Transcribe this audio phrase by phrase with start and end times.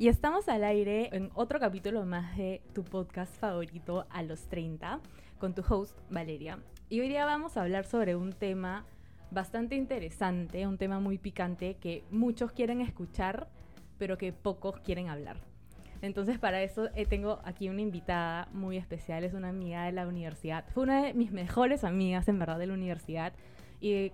[0.00, 5.00] Y estamos al aire en otro capítulo más de tu podcast favorito a los 30
[5.40, 6.60] con tu host Valeria.
[6.88, 8.86] Y hoy día vamos a hablar sobre un tema
[9.32, 13.48] bastante interesante, un tema muy picante que muchos quieren escuchar,
[13.98, 15.40] pero que pocos quieren hablar.
[16.00, 20.06] Entonces para eso eh, tengo aquí una invitada muy especial, es una amiga de la
[20.06, 20.64] universidad.
[20.74, 23.32] Fue una de mis mejores amigas en verdad de la universidad
[23.80, 24.12] y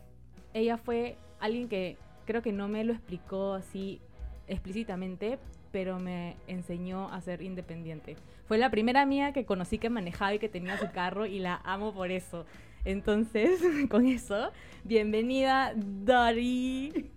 [0.54, 4.00] ella fue alguien que creo que no me lo explicó así
[4.46, 5.38] explícitamente,
[5.74, 8.16] pero me enseñó a ser independiente.
[8.46, 11.60] Fue la primera mía que conocí que manejaba y que tenía su carro y la
[11.64, 12.46] amo por eso.
[12.84, 13.60] Entonces,
[13.90, 14.52] con eso,
[14.84, 17.10] bienvenida, Dari.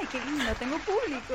[0.00, 1.34] Ay, qué lindo, tengo público.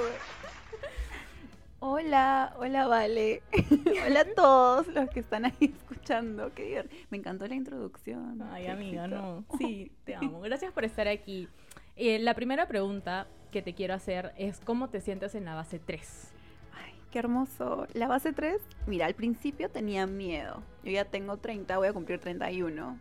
[1.79, 3.43] Hola, hola Vale.
[4.05, 6.53] hola a todos los que están ahí escuchando.
[6.53, 8.41] Qué Me encantó la introducción.
[8.51, 9.45] Ay, amiga, no.
[9.57, 10.41] Sí, te amo.
[10.41, 11.47] Gracias por estar aquí.
[11.95, 15.79] Eh, la primera pregunta que te quiero hacer es ¿cómo te sientes en la base
[15.79, 16.31] 3?
[16.73, 17.87] Ay, qué hermoso.
[17.93, 20.63] La base 3, mira, al principio tenía miedo.
[20.83, 22.99] Yo ya tengo 30, voy a cumplir 31.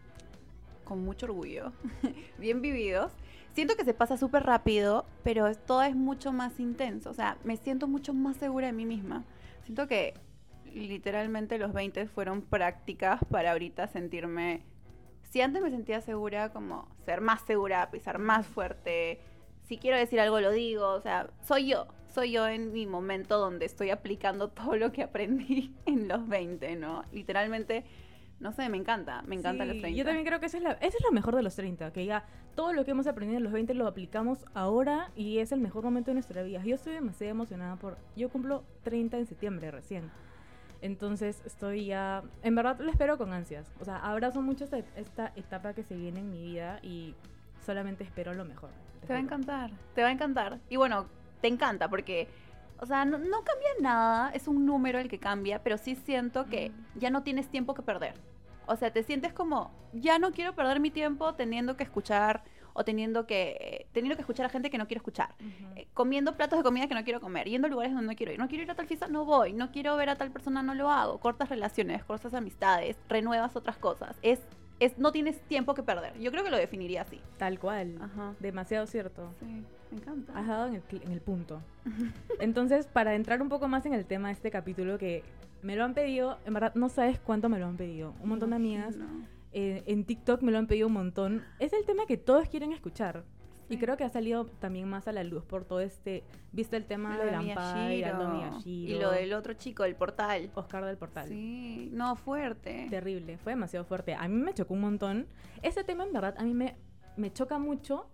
[0.85, 1.73] Con mucho orgullo.
[2.39, 3.13] Bien vividos
[3.55, 7.11] siento que se pasa súper rápido, pero todo es mucho más intenso.
[7.11, 9.25] O sea, me siento mucho más segura de mí misma.
[9.65, 10.15] Siento que
[10.73, 14.63] literalmente los 20 fueron prácticas para ahorita sentirme...
[15.31, 19.21] Si antes me sentía segura, como ser más segura, pisar más fuerte.
[19.65, 20.89] Si quiero decir algo, lo digo.
[20.89, 21.87] O sea, soy yo.
[22.13, 26.77] Soy yo en mi momento donde estoy aplicando todo lo que aprendí en los 20,
[26.77, 27.05] ¿no?
[27.13, 27.85] Literalmente
[28.41, 29.99] no sé, me encanta, me encanta los 30.
[29.99, 32.07] Yo también creo que eso es, la, eso es lo mejor de los 30, que
[32.07, 35.61] ya todo lo que hemos aprendido en los 20 lo aplicamos ahora y es el
[35.61, 36.65] mejor momento de nuestra vida.
[36.65, 37.99] Yo estoy demasiado emocionada por...
[38.17, 40.11] Yo cumplo 30 en septiembre recién.
[40.83, 42.23] Entonces estoy ya...
[42.43, 43.71] En verdad lo espero con ansias.
[43.81, 47.15] O sea, abrazo mucho esta, esta etapa que se viene en mi vida y
[47.65, 48.71] solamente espero lo mejor.
[49.01, 50.59] Te, te va a encantar, te va a encantar.
[50.69, 51.07] Y bueno,
[51.41, 52.29] te encanta porque...
[52.83, 56.47] O sea, no, no, cambia nada, es un número el que cambia, pero sí siento
[56.47, 58.15] que ya no tienes tiempo que perder.
[58.67, 62.43] O sea, te sientes como, ya no quiero perder mi tiempo teniendo que escuchar
[62.73, 65.35] o teniendo que, teniendo que escuchar a gente que no quiero escuchar,
[65.77, 68.33] eh, comiendo platos de comida que no quiero comer, yendo a lugares donde no quiero
[68.33, 70.63] ir, no quiero ir a tal fiesta, no voy, no quiero ver a tal persona,
[70.63, 74.17] no lo hago, cortas relaciones, cortas amistades, renuevas otras cosas.
[74.23, 74.41] Es,
[74.79, 76.19] es, no tienes tiempo que perder.
[76.19, 77.21] Yo creo que lo definiría así.
[77.37, 77.97] Tal cual.
[78.01, 78.35] Ajá.
[78.41, 79.33] Demasiado cierto.
[79.41, 80.33] Sí, me encanta.
[80.39, 81.61] Has dado en el, en el punto.
[82.41, 85.23] Entonces, para entrar un poco más en el tema de este capítulo que
[85.63, 88.15] me lo han pedido, en verdad no sabes cuánto me lo han pedido.
[88.21, 88.97] Un montón de amigas.
[89.53, 91.45] Eh, en TikTok me lo han pedido un montón.
[91.59, 93.25] Es el tema que todos quieren escuchar.
[93.71, 96.25] Y creo que ha salido también más a la luz por todo este.
[96.51, 100.51] ¿Viste el tema de, de Y lo del otro chico, el portal.
[100.55, 101.29] Oscar del portal.
[101.29, 102.89] Sí, no, fuerte.
[102.91, 104.15] Terrible, fue demasiado fuerte.
[104.15, 105.29] A mí me chocó un montón.
[105.63, 106.75] Ese tema, en verdad, a mí me,
[107.17, 108.11] me choca mucho.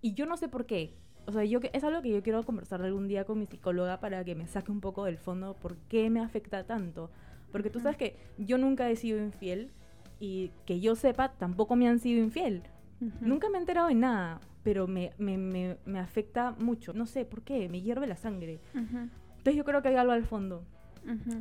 [0.00, 0.96] Y yo no sé por qué.
[1.26, 4.24] O sea, yo, es algo que yo quiero conversar algún día con mi psicóloga para
[4.24, 7.10] que me saque un poco del fondo por qué me afecta tanto.
[7.52, 9.70] Porque tú sabes que yo nunca he sido infiel
[10.24, 12.62] y que yo sepa, tampoco me han sido infiel.
[13.20, 16.94] Nunca me he enterado de nada, pero me, me, me, me, afecta mucho.
[16.94, 18.60] No sé por qué, me hierve la sangre.
[18.72, 20.64] Entonces yo creo que hay algo al fondo.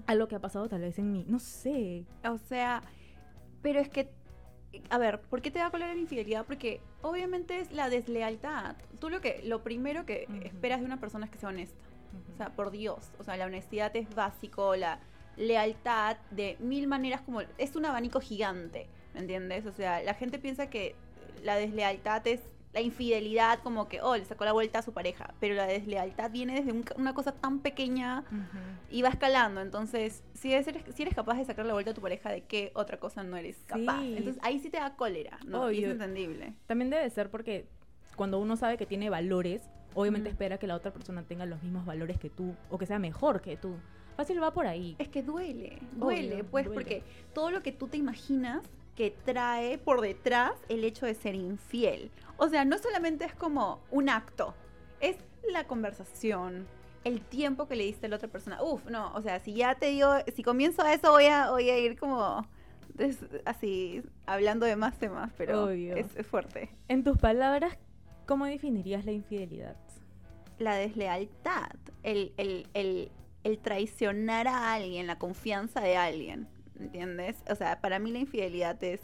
[0.08, 1.24] Algo que ha pasado tal vez en mí.
[1.30, 2.06] No sé.
[2.30, 2.84] O sea,
[3.62, 4.10] pero es que
[4.90, 6.46] a ver, ¿por qué te da color la infidelidad?
[6.46, 8.76] Porque obviamente es la deslealtad.
[9.00, 11.80] Tú lo que, lo primero que esperas de una persona es que sea honesta.
[12.34, 13.12] O sea, por Dios.
[13.20, 15.00] O sea, la honestidad es básico, la
[15.38, 17.42] lealtad de mil maneras como...
[17.58, 19.66] Es un abanico gigante, ¿me entiendes?
[19.66, 20.96] O sea, la gente piensa que
[21.44, 22.42] la deslealtad es
[22.74, 26.32] la infidelidad como que, oh, le sacó la vuelta a su pareja, pero la deslealtad
[26.32, 28.24] viene desde una cosa tan pequeña
[28.90, 29.62] y va escalando.
[29.62, 32.72] Entonces, si eres, si eres capaz de sacar la vuelta a tu pareja, ¿de qué
[32.74, 34.02] otra cosa no eres capaz?
[34.04, 35.72] Entonces, ahí sí te da cólera, ¿no?
[35.72, 36.56] Y es entendible.
[36.66, 37.68] También debe ser porque
[38.16, 39.62] cuando uno sabe que tiene valores,
[39.94, 42.98] obviamente espera que la otra persona tenga los mismos valores que tú o que sea
[42.98, 43.76] mejor que tú.
[44.16, 44.96] Fácil va por ahí.
[45.00, 47.04] Es que duele, duele, pues, porque
[47.34, 48.64] todo lo que tú te imaginas
[48.96, 52.12] que trae por detrás el hecho de ser infiel.
[52.38, 54.54] O sea, no solamente es como un acto,
[55.00, 55.18] es
[55.52, 56.68] la conversación,
[57.04, 58.62] el tiempo que le diste a la otra persona.
[58.62, 61.70] Uf, no, o sea, si ya te digo, si comienzo a eso voy a, voy
[61.70, 62.48] a ir como
[63.46, 66.70] así, hablando de más temas, pero es, fuerte.
[66.88, 67.78] En tus palabras,
[68.26, 69.76] ¿cómo definirías la infidelidad?
[70.60, 71.72] La deslealtad,
[72.04, 73.12] el, el, el,
[73.44, 76.48] el traicionar a alguien, la confianza de alguien.
[76.80, 77.44] ¿entiendes?
[77.50, 79.00] O sea, para mí la infidelidad es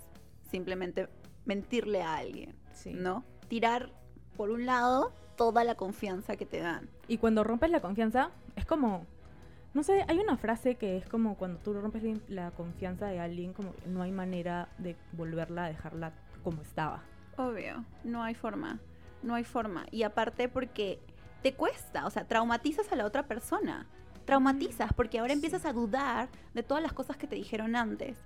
[0.50, 1.08] simplemente
[1.46, 2.56] mentirle a alguien,
[2.94, 3.24] ¿no?
[3.48, 3.92] Tirar,
[4.38, 6.90] por un lado, toda la confianza que te dan.
[7.08, 9.06] Y cuando rompes la confianza, es como,
[9.74, 13.54] no sé, hay una frase que es como cuando tú rompes la confianza de alguien,
[13.54, 16.14] como no hay manera de volverla a dejarla
[16.44, 17.04] como estaba.
[17.38, 18.80] Obvio, no hay forma,
[19.24, 19.86] no hay forma.
[19.92, 21.00] Y aparte porque
[21.42, 23.88] te cuesta, o sea, traumatizas a la otra persona.
[24.30, 28.18] Traumatizas porque ahora empiezas a dudar de todas las cosas que te dijeron antes.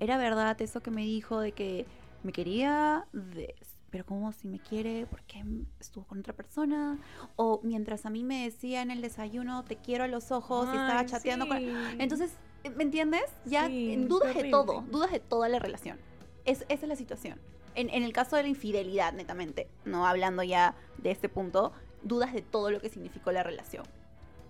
[0.00, 1.86] Era verdad eso que me dijo de que
[2.24, 3.54] me quería, de-
[3.90, 5.06] pero ¿cómo si me quiere?
[5.06, 5.44] ¿Por qué
[5.78, 6.98] estuvo con otra persona?
[7.36, 10.76] O mientras a mí me decía en el desayuno, te quiero a los ojos y
[10.76, 11.58] estaba Ay, chateando con...
[11.58, 11.72] sí.
[11.98, 12.32] Entonces,
[12.76, 13.22] ¿me entiendes?
[13.44, 15.98] Ya Sí, dudas de todo, dudas de toda la relación.
[16.44, 17.38] Es, esa es la situación.
[17.76, 21.72] En, en el caso de la infidelidad, netamente, no hablando ya de este punto,
[22.02, 23.84] dudas de todo lo que significó la relación,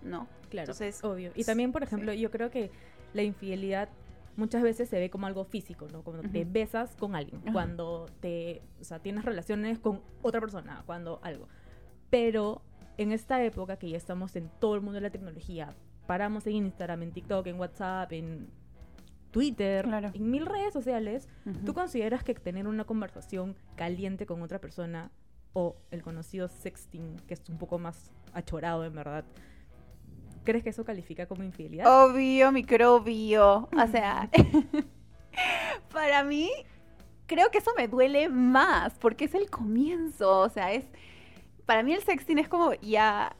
[0.03, 0.27] ¿no?
[0.53, 1.33] Claro, Entonces, obvio.
[1.35, 1.87] Y también, por sí.
[1.87, 2.71] ejemplo, yo creo que
[3.15, 3.89] la infidelidad
[4.37, 6.03] muchas veces se ve como algo físico, ¿no?
[6.03, 6.53] Cuando te Ujú.
[6.53, 7.53] besas con alguien, Ajá.
[7.53, 11.49] cuando te, o sea, tienes relaciones con otra persona, cuando algo.
[12.11, 12.61] Pero
[12.99, 15.71] en esta época que ya estamos en todo el mundo de la tecnología,
[16.07, 18.51] paramos en Instagram, en TikTok, en WhatsApp, en
[19.31, 20.11] Twitter, Claro.
[20.13, 21.61] en mil redes sociales, Ujú.
[21.65, 25.11] ¿tú consideras que tener una conversación caliente con otra persona
[25.55, 29.25] o el conocido sexting, que es un poco más achorado en verdad,
[30.45, 32.05] ¿crees que eso califica como infidelidad?
[32.05, 33.69] Obvio, microbio.
[33.77, 34.29] O sea,
[35.93, 36.51] para mí,
[37.27, 40.41] creo que eso me duele más, porque es el comienzo.
[40.41, 40.85] O sea, es.
[41.67, 43.37] Para mí el sexting es como ya.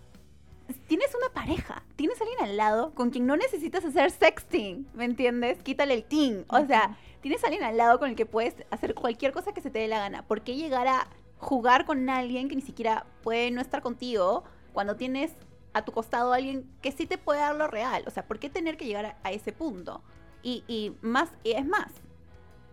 [0.87, 5.63] Tienes una pareja, tienes alguien al lado con quien no necesitas hacer sexting, ¿me entiendes?
[5.63, 6.45] Quítale el ting.
[6.49, 9.71] O sea, tienes alguien al lado con el que puedes hacer cualquier cosa que se
[9.71, 10.27] te dé la gana.
[10.27, 11.09] ¿Por qué llegar a
[11.43, 15.33] jugar con alguien que ni siquiera puede no estar contigo cuando tienes
[15.73, 18.05] a tu costado alguien que sí te puede dar lo real?
[18.07, 20.03] O sea, ¿por qué tener que llegar a, ese punto?
[20.43, 21.93] Y, y más, y es más,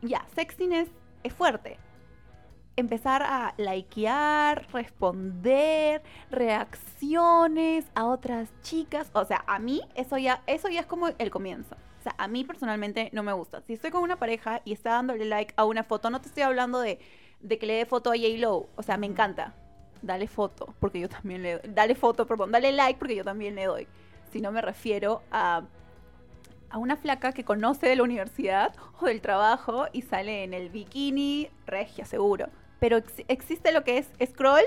[0.01, 0.89] ya, sexting es,
[1.35, 1.77] fuerte.
[2.75, 6.01] Empezar a likear, responder,
[6.31, 9.11] reacciones a otras chicas.
[9.13, 11.75] O sea, a mí eso ya, eso ya es como el comienzo.
[11.99, 13.61] O sea, a mí personalmente no me gusta.
[13.61, 16.43] Si estoy con una pareja y está dándole like a una foto, no te estoy
[16.43, 16.99] hablando de,
[17.41, 18.69] de que le dé foto a J-Lo.
[18.75, 19.53] O sea, me encanta.
[20.01, 21.61] Dale foto, porque yo también le doy.
[21.73, 22.51] Dale foto, perdón.
[22.51, 23.87] Dale like, porque yo también le doy.
[24.31, 25.63] Si no me refiero a,
[26.69, 30.69] a una flaca que conoce de la universidad o del trabajo y sale en el
[30.69, 32.47] bikini, regia, seguro.
[32.79, 34.63] Pero ex- existe lo que es scroll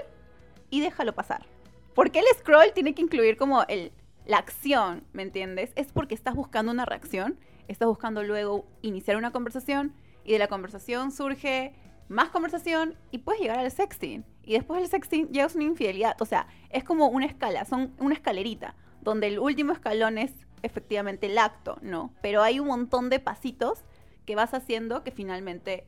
[0.69, 1.47] y déjalo pasar.
[1.95, 3.93] ¿Por qué el scroll tiene que incluir como el,
[4.27, 5.73] la acción, ¿me entiendes?
[5.77, 7.39] Es porque estás buscando una reacción,
[7.69, 9.95] estás buscando luego iniciar una conversación
[10.25, 11.73] y de la conversación surge
[12.09, 14.25] más conversación y puedes llegar al sexting.
[14.45, 16.21] Y después del sexting llegas a una infidelidad.
[16.21, 20.33] O sea, es como una escala, son una escalerita, donde el último escalón es
[20.63, 22.13] efectivamente el acto, ¿no?
[22.23, 23.85] Pero hay un montón de pasitos
[24.27, 25.85] que vas haciendo que finalmente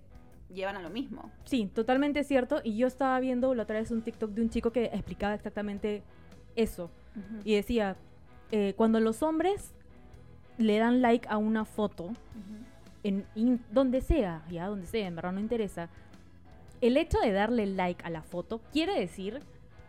[0.52, 1.30] llevan a lo mismo.
[1.44, 2.60] Sí, totalmente cierto.
[2.64, 6.02] Y yo estaba viendo la otra vez un TikTok de un chico que explicaba exactamente
[6.56, 6.90] eso.
[7.44, 7.96] Y decía,
[8.50, 9.72] eh, cuando los hombres
[10.58, 12.12] le dan like a una foto,
[13.04, 15.88] en in- donde sea, ya donde sea, en verdad no interesa,
[16.80, 19.40] el hecho de darle like a la foto quiere decir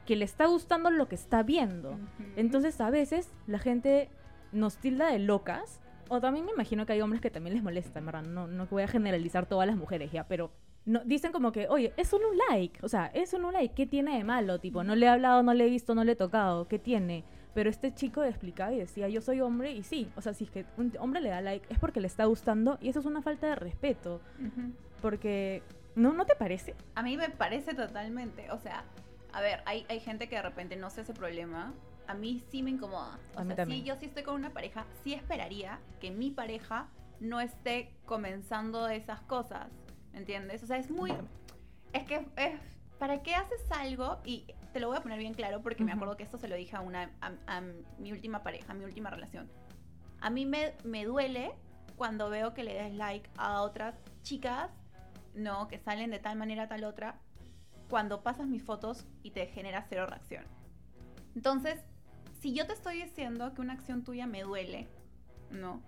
[0.06, 1.98] que le está gustando lo que está viendo.
[2.36, 4.10] Entonces a veces la gente
[4.52, 5.80] nos tilda de locas,
[6.10, 8.68] o también me imagino que hay hombres que también les molesta, en verdad, no, no
[8.68, 10.52] voy a generalizar todas las mujeres ya, pero
[10.86, 13.74] no, dicen como que, oye, es solo un like, o sea, es solo un like,
[13.74, 14.60] ¿qué tiene de malo?
[14.60, 17.24] Tipo, no le he hablado, no le he visto, no le he tocado, ¿qué tiene?
[17.56, 20.52] Pero este chico explicaba y decía, yo soy hombre y sí, o sea, si es
[20.52, 23.22] que un hombre le da like es porque le está gustando y eso es una
[23.24, 24.22] falta de respeto,
[25.02, 25.64] porque,
[25.96, 26.76] ¿no, ¿no te parece?
[26.96, 28.84] A mí me parece totalmente, o sea,
[29.32, 31.74] a ver, hay, hay gente que de repente no se hace problema.
[32.08, 33.18] A mí sí me incomoda.
[33.36, 33.82] O A sea, también.
[33.82, 36.88] si yo sí estoy con una pareja, sí esperaría que mi pareja
[37.20, 39.68] no esté comenzando esas cosas.
[40.14, 40.62] ¿Entiendes?
[40.64, 41.12] O sea, es muy...
[41.94, 42.60] Es que es...
[43.00, 44.20] ¿Para qué haces algo?
[44.24, 44.46] Y
[44.76, 46.00] te lo voy a poner bien claro porque me Ujú.
[46.00, 47.62] acuerdo que esto se lo dije a, una, a, a
[47.98, 49.50] mi última pareja, a mi última relación.
[50.20, 51.54] A mí me, me duele
[51.96, 54.70] cuando veo que le des like a otras chicas,
[55.34, 57.22] no, que salen de tal manera tal otra,
[57.90, 60.44] cuando pasas mis fotos y te genera cero reacción.
[61.36, 61.80] Entonces,
[62.42, 64.90] si yo te estoy diciendo que una acción tuya me duele,
[65.52, 65.82] ¿no?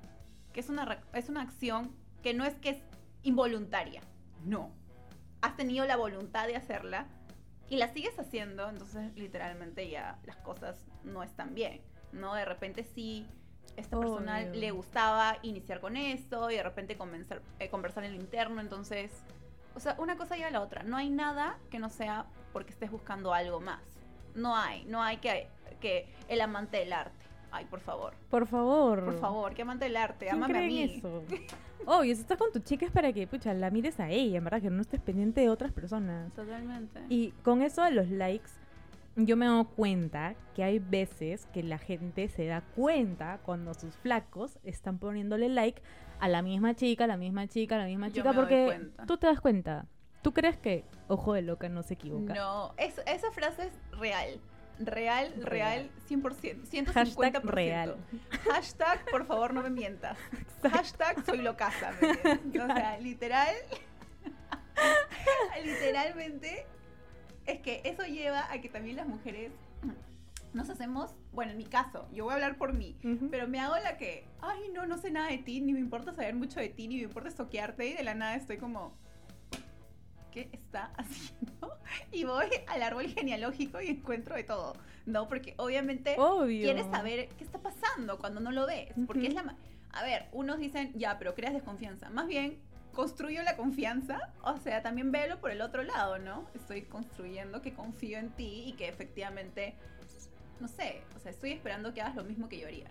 [0.53, 2.77] Que es una, es una acción que no es que es
[3.24, 4.00] involuntaria,
[4.46, 4.72] no.
[5.41, 7.08] Has tenido la voluntad de hacerla
[7.69, 11.81] y la sigues haciendo, entonces literalmente ya las cosas no están bien,
[12.12, 12.33] ¿no?
[12.33, 13.27] De repente sí,
[13.75, 18.21] esta persona le gustaba iniciar con esto y de repente comenzar, eh, conversar en lo
[18.21, 19.12] interno, entonces,
[19.75, 20.83] o sea, una cosa lleva a la otra.
[20.83, 23.83] No hay nada que no sea porque estés buscando algo más.
[24.33, 25.47] No hay, no hay que,
[25.79, 27.25] que el amante del arte.
[27.51, 28.13] Ay, por favor.
[28.29, 29.05] Por favor.
[29.05, 31.01] Por favor, que amante del arte, ¿Quién amame a mí.
[31.81, 31.89] eso?
[32.00, 34.43] Obvio, si estás con tu chica es para que, pucha, la mires a ella, en
[34.43, 36.34] verdad, que no estés pendiente de otras personas.
[36.34, 37.01] Totalmente.
[37.10, 38.50] Y con eso de los likes,
[39.15, 43.96] yo me doy cuenta que hay veces que la gente se da cuenta cuando sus
[43.98, 45.81] flacos están poniéndole like
[46.19, 49.17] a la misma chica, a la misma chica, a la misma Yo chica, porque tú
[49.17, 49.86] te das cuenta.
[50.22, 52.34] ¿Tú crees que ojo de loca no se equivoca?
[52.34, 54.39] No, es- esa frase es real.
[54.79, 56.93] Real, real, 100%, 150%.
[56.93, 57.98] Hashtag real.
[58.51, 60.17] Hashtag, por favor, no me mientas.
[60.62, 61.91] Hashtag, soy locaza.
[62.01, 62.62] ¿me entiendes?
[62.63, 63.55] O sea, literal,
[65.63, 66.65] literalmente,
[67.46, 69.51] es que eso lleva a que también las mujeres
[70.53, 72.98] nos hacemos, bueno, en mi caso, yo voy a hablar por mí,
[73.29, 76.13] pero me hago la que, ay, no, no sé nada de ti, ni me importa
[76.13, 78.98] saber mucho de ti, ni me importa estoquearte, y de la nada estoy como,
[80.31, 81.77] ¿qué está haciendo?
[82.12, 85.27] Y voy al árbol genealógico y encuentro de todo, ¿no?
[85.27, 86.63] Porque obviamente Obvio.
[86.63, 89.27] quieres saber qué está pasando cuando no lo ves, porque Ujú.
[89.29, 89.55] es la...
[89.91, 92.10] A ver, unos dicen, ya, pero creas desconfianza.
[92.10, 92.60] Más bien,
[92.93, 96.48] construyo la confianza, o sea, también velo por el otro lado, ¿no?
[96.53, 99.75] Estoy construyendo que confío en ti y que efectivamente,
[100.60, 102.89] no sé, o sea, estoy esperando que hagas lo mismo que yo haría.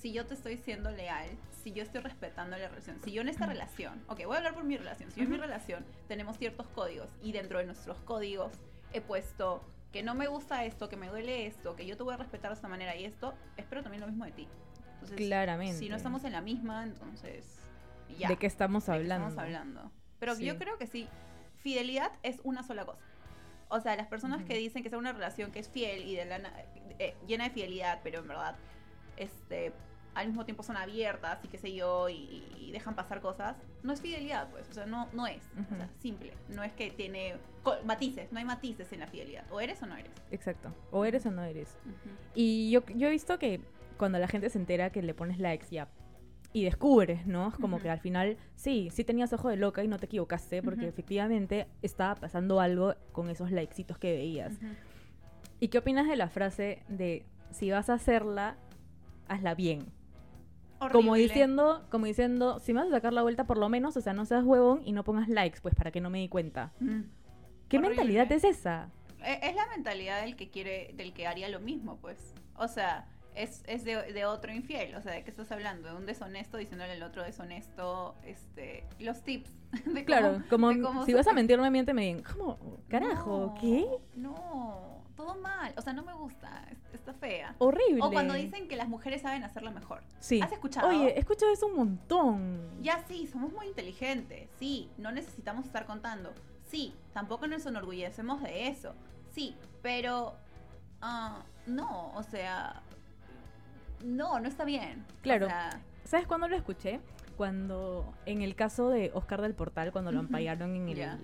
[0.00, 1.28] Si yo te estoy siendo leal,
[1.62, 4.54] si yo estoy respetando la relación, si yo en esta relación, ok, voy a hablar
[4.54, 7.98] por mi relación, si yo en mi relación tenemos ciertos códigos y dentro de nuestros
[8.02, 8.52] códigos
[8.92, 9.62] he puesto
[9.92, 12.50] que no me gusta esto, que me duele esto, que yo te voy a respetar
[12.50, 14.48] de esta manera y esto, espero también lo mismo de ti.
[14.94, 15.78] Entonces, Claramente.
[15.78, 17.58] si no estamos en la misma, entonces
[18.18, 18.28] ya.
[18.28, 19.28] ¿De qué estamos ¿de qué hablando?
[19.28, 19.90] estamos hablando?
[20.20, 20.44] Pero Sí.
[20.44, 21.08] yo creo que sí,
[21.56, 23.02] fidelidad es una sola cosa.
[23.68, 26.24] O sea, las personas que dicen que es una relación que es fiel y de
[26.24, 26.40] la
[26.98, 28.56] eh, llena de fidelidad, pero en verdad,
[29.16, 29.72] este,
[30.18, 33.92] al mismo tiempo son abiertas y qué sé yo, y, y dejan pasar cosas, no
[33.92, 37.36] es fidelidad, pues, o sea, no, no es, o sea, simple, no es que tiene
[37.84, 40.10] matices, no hay matices en la fidelidad, o eres o no eres.
[40.30, 40.74] Exacto.
[40.90, 41.78] O eres o no eres.
[42.34, 43.60] Y yo, yo he visto que
[43.96, 45.88] cuando la gente se entera que le pones likes ya
[46.52, 47.48] y descubres, ¿no?
[47.48, 50.62] Es como que al final, sí, sí tenías ojo de loca y no te equivocaste
[50.62, 54.58] porque efectivamente estaba pasando algo con esos likecitos que veías.
[55.60, 58.56] ¿Y qué opinas de la frase de si vas a hacerla,
[59.28, 59.86] hazla bien?
[60.92, 64.00] Como diciendo, como diciendo, si me vas a sacar la vuelta por lo menos, o
[64.00, 66.72] sea, no seas huevón y no pongas likes, pues para que no me di cuenta.
[66.80, 67.00] Mm.
[67.68, 67.96] ¿Qué Horrible.
[67.96, 68.90] mentalidad es esa?
[69.24, 72.32] E- Es la mentalidad del que quiere, del que haría lo mismo, pues.
[72.56, 74.94] O sea, es, es de, de otro infiel.
[74.94, 75.88] O sea, ¿de qué estás hablando?
[75.90, 79.50] De un deshonesto diciéndole al otro deshonesto, este, los tips.
[79.84, 82.78] De Claro, cómo- como de cómo si se- vas a mentirme, miente, me digan, ¿cómo?
[82.88, 83.86] Carajo, No, ¿qué?
[84.16, 85.74] No, todo mal.
[85.76, 86.64] O sea, no me gusta.
[86.70, 87.54] es- Está fea.
[87.58, 88.00] Horrible.
[88.02, 90.02] O cuando dicen que las mujeres saben hacerlo mejor.
[90.20, 90.40] Sí.
[90.40, 90.88] ¿Has escuchado?
[90.88, 92.82] Oye, he escuchado eso un montón.
[92.82, 94.48] Ya sí, somos muy inteligentes.
[94.58, 96.32] Sí, no necesitamos estar contando.
[96.68, 98.94] Sí, tampoco nos enorgullecemos de eso.
[99.32, 100.34] Sí, pero
[101.02, 102.82] ah, no, o sea,
[104.04, 105.04] no, no está bien.
[105.22, 105.46] Claro.
[105.46, 107.00] O sea, ¿Sabes cuándo lo escuché?
[107.36, 111.18] Cuando, en el caso de Oscar del Portal, cuando lo ampallaron en el,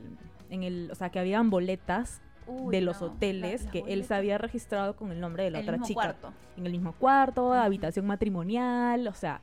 [0.50, 4.04] en el, o sea, que habían boletas uy, de los no, hoteles la- que él
[4.04, 6.00] se había registrado con el nombre de la El otra mismo chica.
[6.00, 6.32] cuarto.
[6.56, 9.40] En el mismo cuarto, habitación matrimonial, o sea,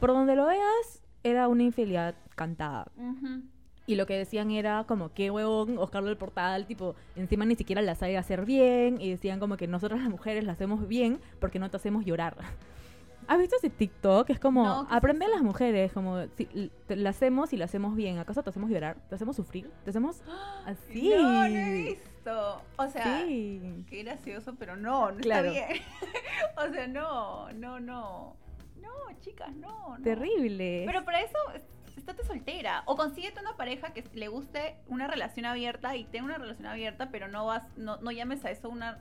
[0.00, 2.86] por donde lo veas, era una infidelidad cantada.
[2.96, 3.42] Ujú.
[3.88, 7.80] Y lo que decían era como, qué huevón, Oscar del Portal, tipo, encima ni siquiera
[7.82, 9.00] la sabe hacer bien.
[9.00, 12.36] Y decían como que nosotras las mujeres la hacemos bien porque no te hacemos llorar.
[13.28, 14.30] ¿Has visto ese TikTok?
[14.30, 17.64] Es como, No, ¿qué es aprende a las mujeres, como, si la hacemos y la
[17.66, 18.18] hacemos bien.
[18.18, 18.96] ¿Acaso te hacemos llorar?
[19.08, 19.70] ¿Te hacemos sufrir?
[19.84, 20.20] ¿Te hacemos
[20.66, 21.10] así?
[21.10, 23.84] No, no O sea, sí.
[23.88, 25.50] qué gracioso, pero no, no Claro.
[25.50, 25.82] está bien.
[26.56, 28.36] o sea, no, no, no.
[28.80, 28.90] No,
[29.20, 29.96] chicas, no.
[29.98, 30.02] no.
[30.04, 30.84] Terrible.
[30.86, 31.62] Pero para eso, es-
[31.96, 32.82] estate soltera.
[32.86, 37.10] O consíguete una pareja que le guste una relación abierta y tenga una relación abierta,
[37.10, 38.98] pero no vas, no, no llames a eso una,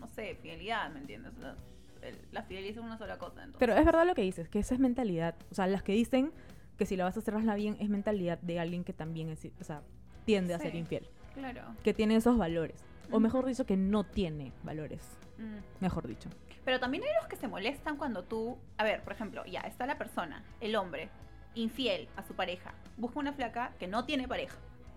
[0.00, 1.32] no sé, fidelidad, ¿me entiendes?
[1.36, 1.54] O sea,
[2.02, 3.42] el- la fidelidad es una sola cosa.
[3.44, 3.58] Entonces.
[3.58, 5.34] Pero es verdad lo que dices, que esa es mentalidad.
[5.50, 6.32] O sea, las que dicen
[6.78, 9.46] que si la vas a hacer hazla bien es mentalidad de alguien que también es,
[9.60, 9.82] o sea,
[10.24, 11.06] tiende a ser infiel.
[11.34, 11.62] Claro.
[11.82, 12.84] Que tiene esos valores.
[13.10, 15.02] O mejor dicho, que no tiene valores.
[15.38, 15.58] Mm.
[15.80, 16.28] Mejor dicho.
[16.64, 19.86] Pero también hay los que se molestan cuando tú, a ver, por ejemplo, ya está
[19.86, 21.08] la persona, el hombre,
[21.54, 24.56] infiel a su pareja, busca una flaca que no tiene pareja,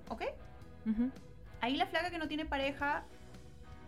[0.10, 0.24] ¿ok?
[1.62, 3.06] Ahí la flaca que no tiene pareja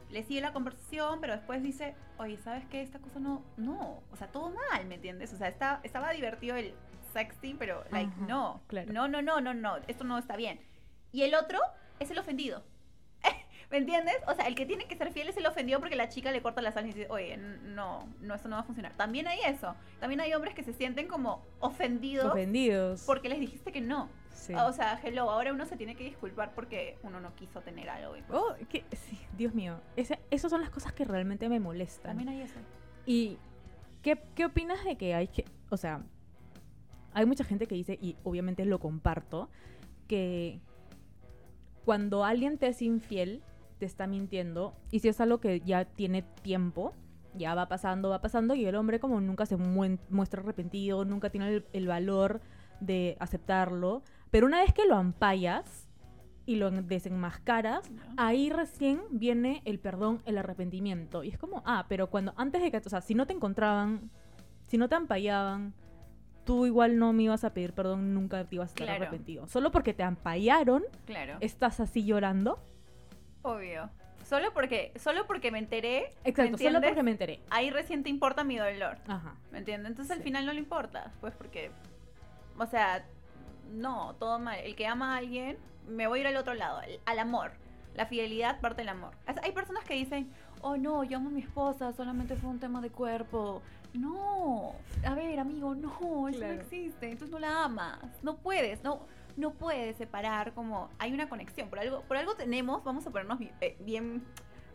[0.09, 2.81] le sigue la conversación, pero después dice, oye, ¿sabes qué?
[2.81, 5.33] Esta cosa no, no, o sea, todo mal, ¿me entiendes?
[5.33, 6.73] O sea, está, estaba divertido el
[7.11, 8.93] sexting, pero, like, Ajá, no, claro.
[8.93, 10.59] no, no, no, no, no, esto no está bien.
[11.11, 11.59] Y el otro
[11.99, 12.63] es el ofendido.
[13.71, 14.15] ¿Me entiendes?
[14.27, 16.41] O sea, el que tiene que ser fiel es el ofendido porque la chica le
[16.41, 18.93] corta las alas y dice, oye, no, no, eso no va a funcionar.
[18.93, 19.75] También hay eso.
[19.99, 23.03] También hay hombres que se sienten como ofendidos Ofendidos.
[23.05, 24.07] porque les dijiste que no.
[24.33, 24.53] Sí.
[24.53, 28.15] O sea, hello, ahora uno se tiene que disculpar porque uno no quiso tener algo.
[28.15, 29.79] Y pues, Oh, qué- sí, Dios mío.
[29.95, 32.11] Ese- esas son las cosas que realmente me molestan.
[32.17, 32.59] también hay eso.
[33.07, 33.37] ¿Y
[34.03, 36.03] qué, qué opinas de que hay que, o sea,
[37.13, 39.49] hay mucha gente que dice, y obviamente lo comparto,
[40.07, 40.59] que
[41.85, 43.41] cuando alguien te es infiel,
[43.79, 46.93] te está mintiendo, y si es algo que ya tiene tiempo,
[47.35, 51.29] ya va pasando, va pasando, y el hombre como nunca se muen- muestra arrepentido, nunca
[51.29, 52.41] tiene el, el valor
[52.79, 54.01] de aceptarlo,
[54.31, 55.87] pero una vez que lo ampallas,
[56.47, 61.23] y lo desenmascaras, ahí recién viene el perdón, el arrepentimiento.
[61.23, 64.11] Y es como, ah, pero cuando antes de que, o sea, si no te encontraban,
[64.67, 65.73] si no te ampallaban,
[66.45, 69.01] tú igual no me ibas a pedir perdón, nunca te ibas a estar Claro.
[69.03, 69.47] arrepentido.
[69.47, 71.37] Solo porque te ampallaron, Claro.
[71.41, 72.59] estás así llorando.
[73.41, 73.89] Obvio.
[74.23, 76.11] Solo porque, solo porque me enteré.
[76.23, 77.41] ¿me Exacto, solo porque me enteré.
[77.51, 78.97] Ahí recién te importa mi dolor.
[79.07, 79.35] Ajá.
[79.51, 79.91] ¿Me entiendes?
[79.91, 81.11] Entonces al final no le importa.
[81.21, 81.69] Pues porque.
[82.57, 83.05] O sea,
[83.71, 84.57] no, todo mal.
[84.59, 87.51] El que ama a alguien, me voy a ir al otro lado, al- amor.
[87.95, 89.11] La fidelidad parte del amor.
[89.43, 90.29] Hay personas que dicen,
[90.61, 93.61] oh no, yo amo a mi esposa, solamente fue un tema de cuerpo.
[93.97, 94.75] No,
[95.05, 96.55] a ver, amigo, no, eso Claro.
[96.55, 97.05] no existe.
[97.11, 97.99] Entonces no la amas.
[98.21, 99.05] No puedes, no,
[99.37, 101.69] no puedes separar como hay una conexión.
[101.69, 104.23] Por algo, por algo tenemos, vamos a ponernos eh, bien,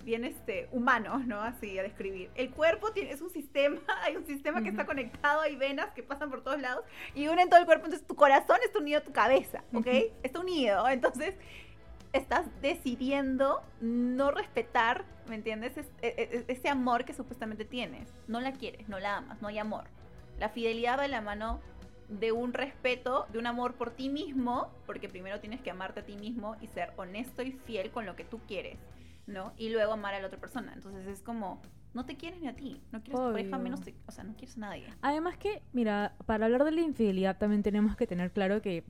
[0.04, 1.40] bien este, humanos, ¿no?
[1.40, 2.30] Así a describir.
[2.34, 6.02] El cuerpo tiene, es un sistema, hay un sistema que está conectado, hay venas que
[6.02, 6.84] pasan por todos lados
[7.14, 7.86] y unen todo el cuerpo.
[7.86, 9.86] Entonces tu corazón está unido a tu cabeza, ¿ok?
[10.22, 10.88] Está unido.
[10.88, 11.34] Entonces
[12.12, 15.76] estás decidiendo no respetar, ¿me entiendes?
[15.76, 18.08] Es- e- e- ese amor que supuestamente tienes.
[18.26, 19.84] No la quieres, no la amas, no hay amor.
[20.38, 21.60] La fidelidad va de la mano
[22.08, 26.04] de un respeto, de un amor por ti mismo, porque primero tienes que amarte a
[26.04, 28.78] ti mismo y ser honesto y fiel con lo que tú quieres,
[29.26, 29.52] ¿no?
[29.56, 30.72] Y luego amar a la otra persona.
[30.72, 31.62] Entonces es como,
[31.94, 34.24] no te quieres ni a ti, no quieres a tu pareja, menos, te- o sea,
[34.24, 34.86] no quieres a nadie.
[35.02, 38.82] Además que, mira, para hablar de la infidelidad también tenemos que tener claro que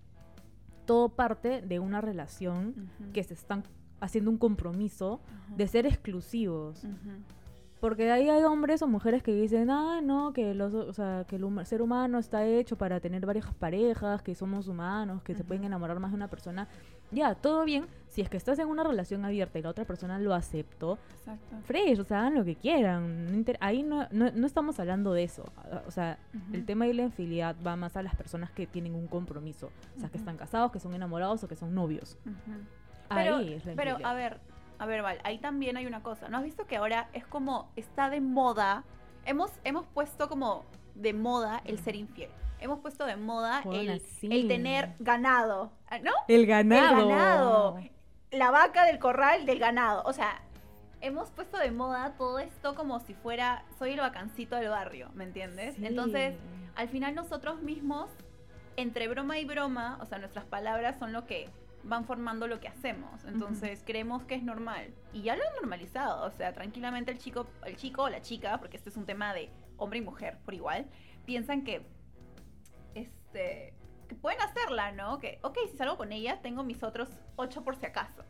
[0.90, 3.62] todo parte de una relación que se están
[4.00, 5.20] haciendo un compromiso
[5.56, 6.84] de ser exclusivos.
[7.78, 11.24] Porque de ahí hay hombres o mujeres que dicen, ah, no, que, los, o sea,
[11.28, 15.44] que el ser humano está hecho para tener varias parejas, que somos humanos, que se
[15.44, 16.66] pueden enamorar más de una persona.
[17.10, 20.18] Ya, todo bien, si es que estás en una relación abierta y la otra persona
[20.18, 21.56] lo aceptó, Exacto.
[21.64, 23.44] fresh, o sea, hagan lo que quieran.
[23.60, 25.44] ahí no, no, no estamos hablando de eso.
[25.56, 26.18] Ah, O sea,
[26.52, 29.70] el tema de la infidelidad va más a las personas que tienen un compromiso.
[29.96, 32.16] O sea, que están casados, que son enamorados o que son novios.
[33.08, 34.40] Ahí Pero, es la pero a ver,
[34.78, 36.28] a ver, Val, ahí también hay una cosa.
[36.28, 38.84] ¿No has visto que ahora es como está de moda?
[39.24, 42.30] Hemos, hemos puesto como de moda el ser infiel.
[42.60, 46.12] Hemos puesto de moda el, tener ganado, ¿no?
[46.28, 47.00] El ganado.
[47.00, 47.80] El ganado.
[48.30, 50.02] La vaca del corral del ganado.
[50.04, 50.42] O sea,
[51.00, 55.24] hemos puesto de moda todo esto como si fuera, soy el vacancito del barrio, ¿me
[55.24, 55.76] entiendes?
[55.76, 55.86] Sí.
[55.86, 56.36] Entonces,
[56.76, 58.10] al final nosotros mismos,
[58.76, 61.48] entre broma y broma, o sea, nuestras palabras son lo que
[61.82, 63.24] van formando lo que hacemos.
[63.24, 64.92] Entonces, creemos que es normal.
[65.12, 66.26] Y ya lo han normalizado.
[66.26, 69.32] O sea, tranquilamente el chico, el chico o la chica, porque este es un tema
[69.32, 70.86] de hombre y mujer por igual,
[71.24, 71.82] piensan que
[73.30, 73.74] este
[74.08, 75.20] que pueden hacerla, ¿no?
[75.20, 78.24] Que, ok, si salgo con ella, tengo mis otros ocho por si acaso.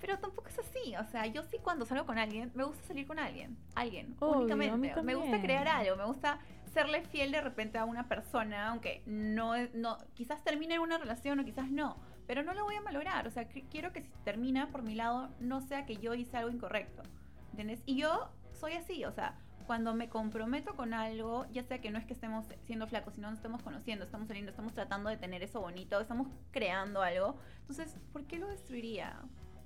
[0.00, 3.06] Pero tampoco es así, o sea, yo sí cuando salgo con alguien, me gusta salir
[3.06, 5.02] con alguien, alguien, Obvio, únicamente.
[5.02, 6.40] Me gusta crear algo, me gusta
[6.72, 11.44] serle fiel de repente a una persona, aunque no, no quizás termine una relación o
[11.44, 14.68] quizás no, pero no lo voy a malograr, o sea, que- quiero que si termina
[14.70, 17.02] por mi lado, no sea que yo hice algo incorrecto,
[17.50, 17.82] ¿entiendes?
[17.86, 19.38] Y yo soy así, o sea,
[19.70, 23.28] cuando me comprometo con algo, ya sea que no es que estemos siendo flacos, sino
[23.30, 27.94] nos estamos conociendo, estamos saliendo, estamos tratando de tener eso bonito, estamos creando algo, entonces,
[28.12, 29.20] ¿por qué lo destruiría?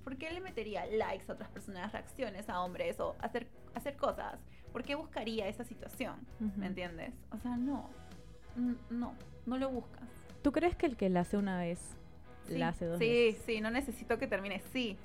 [0.04, 4.38] ¿Por qué le metería likes a otras personas, reacciones a hombres o hacer, hacer cosas?
[4.72, 6.16] ¿Por qué buscaría esa situación?
[6.38, 6.52] Ujú.
[6.60, 7.14] ¿Me entiendes?
[7.30, 7.88] O sea, no.
[8.90, 9.14] No,
[9.46, 10.04] no lo buscas.
[10.42, 11.80] ¿Tú crees que el que la hace una vez,
[12.46, 13.42] Sí, la hace dos Sí, veces?
[13.46, 14.60] sí, no necesito que termine.
[14.70, 14.98] Sí,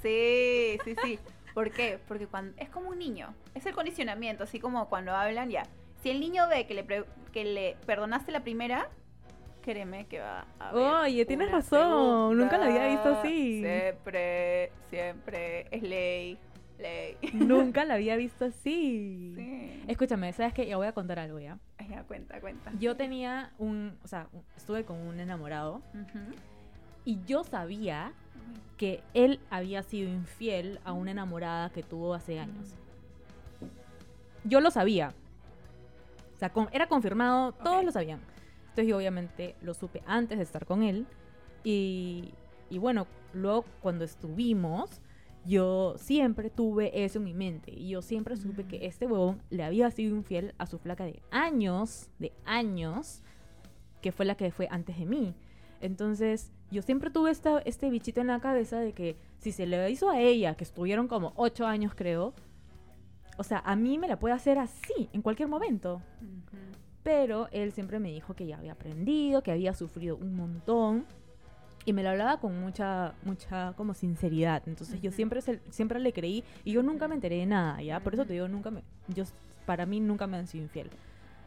[0.00, 1.18] sí, sí, sí.
[1.58, 1.98] ¿Por qué?
[2.06, 3.34] Porque cuando es como un niño.
[3.56, 5.64] Es el condicionamiento, así como cuando hablan ya.
[6.04, 8.88] Si el niño ve que le, pre- que le perdonaste la primera,
[9.62, 13.60] créeme que va a haber Oye, tienes razón, nunca la había visto así.
[13.60, 16.38] Siempre, siempre es ley,
[16.78, 17.16] ley.
[17.32, 19.32] Nunca la había visto así.
[19.34, 19.82] Sí.
[19.88, 20.64] Escúchame, ¿sabes qué?
[20.64, 21.58] Ya voy a contar algo ya.
[21.90, 22.70] Ya, cuenta, cuenta.
[22.78, 25.82] Yo tenía un, o sea, estuve con un enamorado
[27.04, 28.12] y yo sabía
[28.76, 32.74] que él había sido infiel a una enamorada que tuvo hace años.
[34.44, 35.14] Yo lo sabía.
[36.34, 38.20] O sea, con- era confirmado, todos lo sabían.
[38.60, 41.06] Entonces yo obviamente lo supe antes de estar con él.
[41.64, 42.32] Y,
[42.70, 45.00] y bueno, luego cuando estuvimos,
[45.44, 47.72] yo siempre tuve eso en mi mente.
[47.72, 48.68] Y yo siempre supe Mm.
[48.68, 53.22] que este huevón le había sido infiel a su flaca de años, de años,
[54.00, 55.34] que fue la que fue antes de mí.
[55.80, 59.90] Entonces, yo siempre tuve esta, este bichito en la cabeza de que si se le
[59.90, 62.34] hizo a ella, que estuvieron como ocho años creo,
[63.36, 66.02] o sea, a mí me la puede hacer así, en cualquier momento.
[67.02, 71.06] Pero él siempre me dijo que ya había aprendido, que había sufrido un montón.
[71.84, 74.62] Y me lo hablaba con mucha, mucha como sinceridad.
[74.66, 78.00] Entonces yo siempre, se- siempre le creí y yo nunca me enteré de nada, ¿ya?
[78.00, 78.82] Por eso te digo, nunca me...
[79.06, 79.24] Yo,
[79.64, 80.90] para mí nunca me han sido infiel.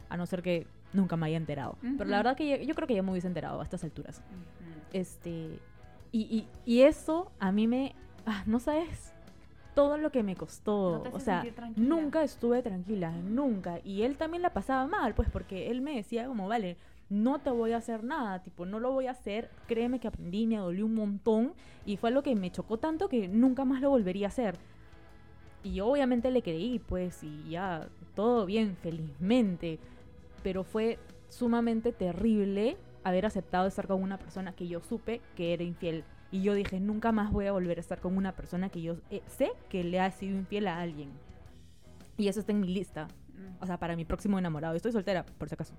[0.08, 1.76] A no ser que nunca me haya enterado.
[1.80, 4.18] Pero la verdad que yo, yo creo que ya me hubiese enterado a estas alturas.
[4.18, 4.80] Ujú.
[4.92, 5.58] Este...
[6.10, 7.94] Y, y, y eso a mí me...
[8.26, 9.12] ah, no sabes
[9.74, 11.02] todo lo que me costó.
[11.04, 11.44] No o sea,
[11.76, 13.80] nunca estuve tranquila, nunca.
[13.84, 16.76] Y él también la pasaba mal, pues, porque él me decía como, vale,
[17.08, 20.46] no te voy a hacer nada, tipo, no lo voy a hacer, créeme que aprendí,
[20.46, 21.52] me dolió un montón
[21.84, 24.56] y fue algo que me chocó tanto que nunca más lo volvería a hacer.
[25.62, 29.78] Y yo obviamente le creí, pues, y ya, todo bien, felizmente.
[30.42, 35.62] Pero fue sumamente terrible haber aceptado estar con una persona que yo supe que era
[35.64, 36.04] infiel.
[36.30, 38.96] Y yo dije, nunca más voy a volver a estar con una persona que yo
[39.10, 41.10] eh, sé que le ha sido infiel a alguien.
[42.16, 43.08] Y eso está en mi lista.
[43.34, 43.62] Mm.
[43.62, 44.74] O sea, para mi próximo enamorado.
[44.74, 45.74] Estoy soltera, por si acaso.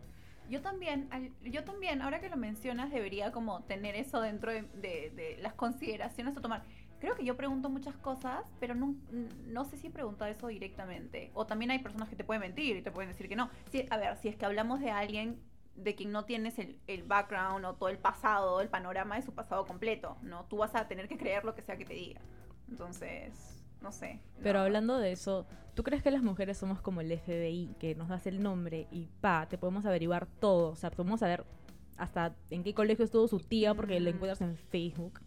[0.50, 1.10] Yo también,
[1.44, 5.54] yo también, ahora que lo mencionas, debería como tener eso dentro de, de- de las
[5.54, 6.64] consideraciones a tomar.
[7.04, 8.96] Creo que yo pregunto muchas cosas, pero no,
[9.48, 11.32] no sé si he preguntado eso directamente.
[11.34, 13.50] O también hay personas que te pueden mentir y te pueden decir que no.
[13.74, 15.38] Si, a ver, si es que hablamos de alguien
[15.76, 19.34] de quien no tienes el, el background o todo el pasado, el panorama de su
[19.34, 20.46] pasado completo, ¿no?
[20.46, 22.22] Tú vas a tener que creer lo que sea que te diga.
[22.70, 23.34] Entonces,
[23.82, 24.22] no sé.
[24.42, 24.66] Pero no.
[24.66, 28.28] hablando de eso, ¿tú crees que las mujeres somos como el FBI, que nos das
[28.28, 30.70] el nombre y pa, te podemos averiguar todo?
[30.70, 31.44] O sea, podemos saber
[31.98, 34.14] hasta en qué colegio estuvo su tía porque lo Mm.
[34.16, 35.20] encuentras en Facebook.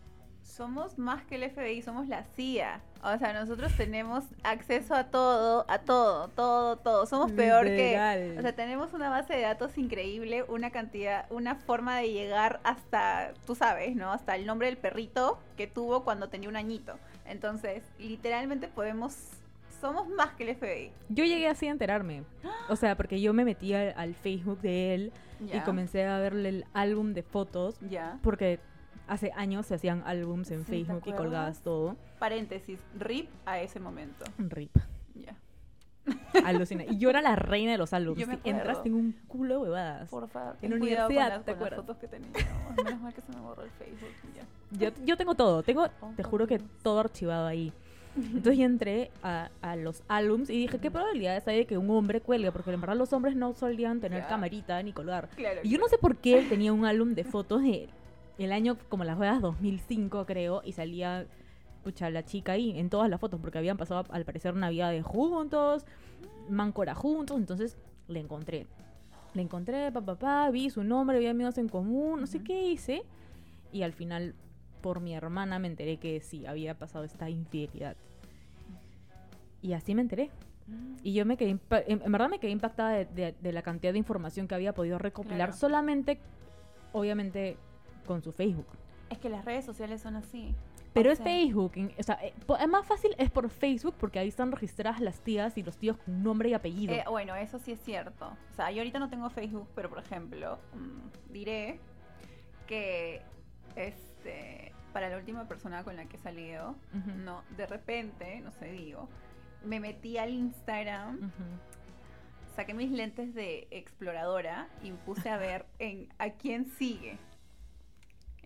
[0.46, 2.80] Somos más que el FBI, somos la CIA.
[3.02, 7.04] O sea, nosotros tenemos acceso a todo, a todo, todo, todo.
[7.06, 7.88] Somos peor que...
[7.88, 8.38] Literal.
[8.38, 13.34] O sea, tenemos una base de datos increíble, una cantidad, una forma de llegar hasta,
[13.44, 14.12] tú sabes, ¿no?
[14.12, 16.96] Hasta el nombre del perrito que tuvo cuando tenía un añito.
[17.26, 19.14] Entonces, literalmente podemos...
[19.80, 20.90] Somos más que el FBI.
[21.10, 22.22] Yo llegué así a enterarme.
[22.70, 25.12] O sea, porque yo me metí al, al Facebook de él
[25.52, 28.18] y comencé a verle el álbum de fotos Ya.
[28.22, 28.58] porque
[29.08, 31.62] hace años se hacían álbums en Sí, ¿te Facebook y colgabas acuerdas?
[31.62, 31.96] todo.
[32.18, 34.24] Paréntesis, RIP a ese momento.
[34.38, 34.76] Rip.
[35.14, 35.34] Ya.
[36.44, 36.84] Alucina.
[36.84, 38.18] Y yo era la reina de los álbums.
[38.20, 38.84] Yo me Sí, Entras acuerdo.
[38.86, 40.08] en un culo de huevadas.
[40.08, 41.80] Por favor, En universidad, con las, ¿te con las acuerdas?
[41.80, 42.38] fotos que teníamos.
[42.84, 44.08] Menos mal que se me borró el Facebook.
[44.34, 44.90] Ya.
[44.90, 47.72] Yo, yo tengo todo, tengo, Oh, te juro que todo archivado ahí.
[48.16, 51.90] Entonces yo entré a, a los álbums y dije, ¿qué probabilidades hay de que un
[51.90, 52.50] hombre cuelgue?
[52.50, 54.28] Porque en verdad los hombres no solían tener Ya.
[54.28, 55.28] camarita ni colgar.
[55.36, 55.60] Claro.
[55.62, 57.88] Y yo no sé por qué él tenía un álbum de fotos de
[58.38, 61.26] el año como las juegas 2005 creo y salía
[61.84, 65.86] pucha la chica ahí en todas las fotos porque habían pasado al parecer navidades juntos,
[66.48, 67.76] Mancora juntos, entonces
[68.08, 68.66] le encontré.
[69.34, 73.02] Le encontré, papá, papá, vi su nombre, vi amigos en común, no sé qué hice.
[73.72, 74.34] Y al final,
[74.80, 77.96] por mi hermana, me enteré que sí, había pasado esta infidelidad.
[79.62, 80.30] Y así me enteré.
[80.66, 80.96] Mm.
[81.02, 81.60] Y yo me quedé, en,
[82.02, 84.98] en verdad me quedé impactada de, de- de la cantidad de información que había podido
[84.98, 85.52] recopilar Claro.
[85.52, 86.18] solamente,
[86.92, 87.56] obviamente,
[88.06, 88.66] con su Facebook.
[89.10, 90.54] Es que las redes sociales son así.
[90.92, 94.18] Pero O es sea, Facebook, o sea, eh, es más fácil es por Facebook porque
[94.18, 96.94] ahí están registradas las tías y los tíos con nombre y apellido.
[96.94, 98.26] eh, bueno, eso sí es cierto.
[98.52, 101.78] O sea, yo ahorita no tengo Facebook, pero por ejemplo, mm, diré
[102.66, 103.20] que
[103.76, 106.74] este para la última persona con la que he salido,
[107.22, 109.10] no, de repente, no sé, digo,
[109.62, 111.30] me metí al Instagram,
[112.54, 117.18] saqué mis lentes de exploradora y puse a ver en a quién sigue.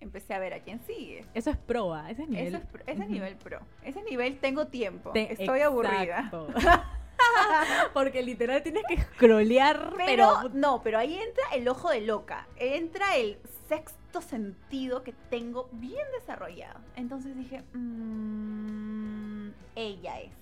[0.01, 1.25] Empecé a ver a quién sigue.
[1.35, 2.55] Eso es proa, ese es nivel.
[2.55, 3.11] Es, pro- ese es Ujú.
[3.13, 3.61] nivel pro.
[3.85, 5.11] Ese nivel tengo tiempo.
[5.13, 6.31] Te- Estoy aburrida.
[7.93, 10.49] Porque literal tienes que scrollear, Pero, pero...
[10.55, 12.47] no, pero ahí entra el ojo de loca.
[12.57, 16.81] Entra el sexto sentido que tengo bien desarrollado.
[16.97, 20.33] Entonces dije, "Mm, ella es.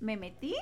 [0.00, 0.54] Me metí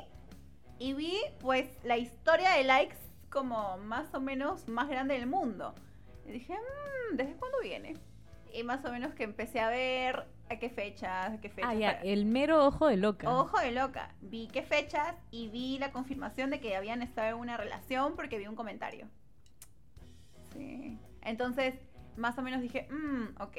[0.79, 2.97] y vi pues la historia de likes
[3.31, 5.75] como más o menos más grande del mundo.
[6.27, 7.95] Y dije, "Mm, ¿desde cuándo viene?
[8.57, 11.71] Y más o menos que empecé a ver a qué fechas, a qué fechas.
[11.71, 13.29] Ah, ya, el mero ojo de loca.
[13.31, 14.15] Ojo de loca.
[14.23, 18.39] Vi qué fechas y vi la confirmación de que habían estado en una relación porque
[18.39, 19.09] vi un comentario.
[20.53, 20.99] Sí.
[21.23, 21.75] Entonces,
[22.17, 23.57] más o menos dije, mmm, ok,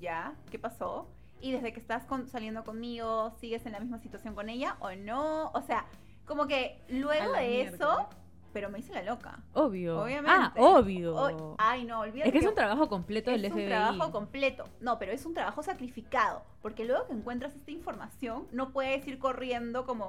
[0.00, 1.10] ya, ¿qué pasó?
[1.40, 4.92] Y desde que estás con- saliendo conmigo, ¿sigues en la misma situación con ella o
[4.94, 5.50] no?
[5.52, 5.84] O sea,
[6.24, 7.74] como que luego de mierda.
[7.76, 8.08] eso,
[8.56, 9.38] pero me hice la loca.
[9.52, 10.00] Obvio.
[10.00, 10.30] Obviamente.
[10.34, 11.14] Ah, obvio.
[11.14, 12.30] O- ay, no, olvídate.
[12.30, 13.64] es que es un trabajo completo del es FBI.
[13.64, 14.64] un trabajo completo.
[14.80, 16.42] No, pero es un trabajo sacrificado.
[16.62, 20.08] Porque luego que encuentras esta información, no puedes ir corriendo como,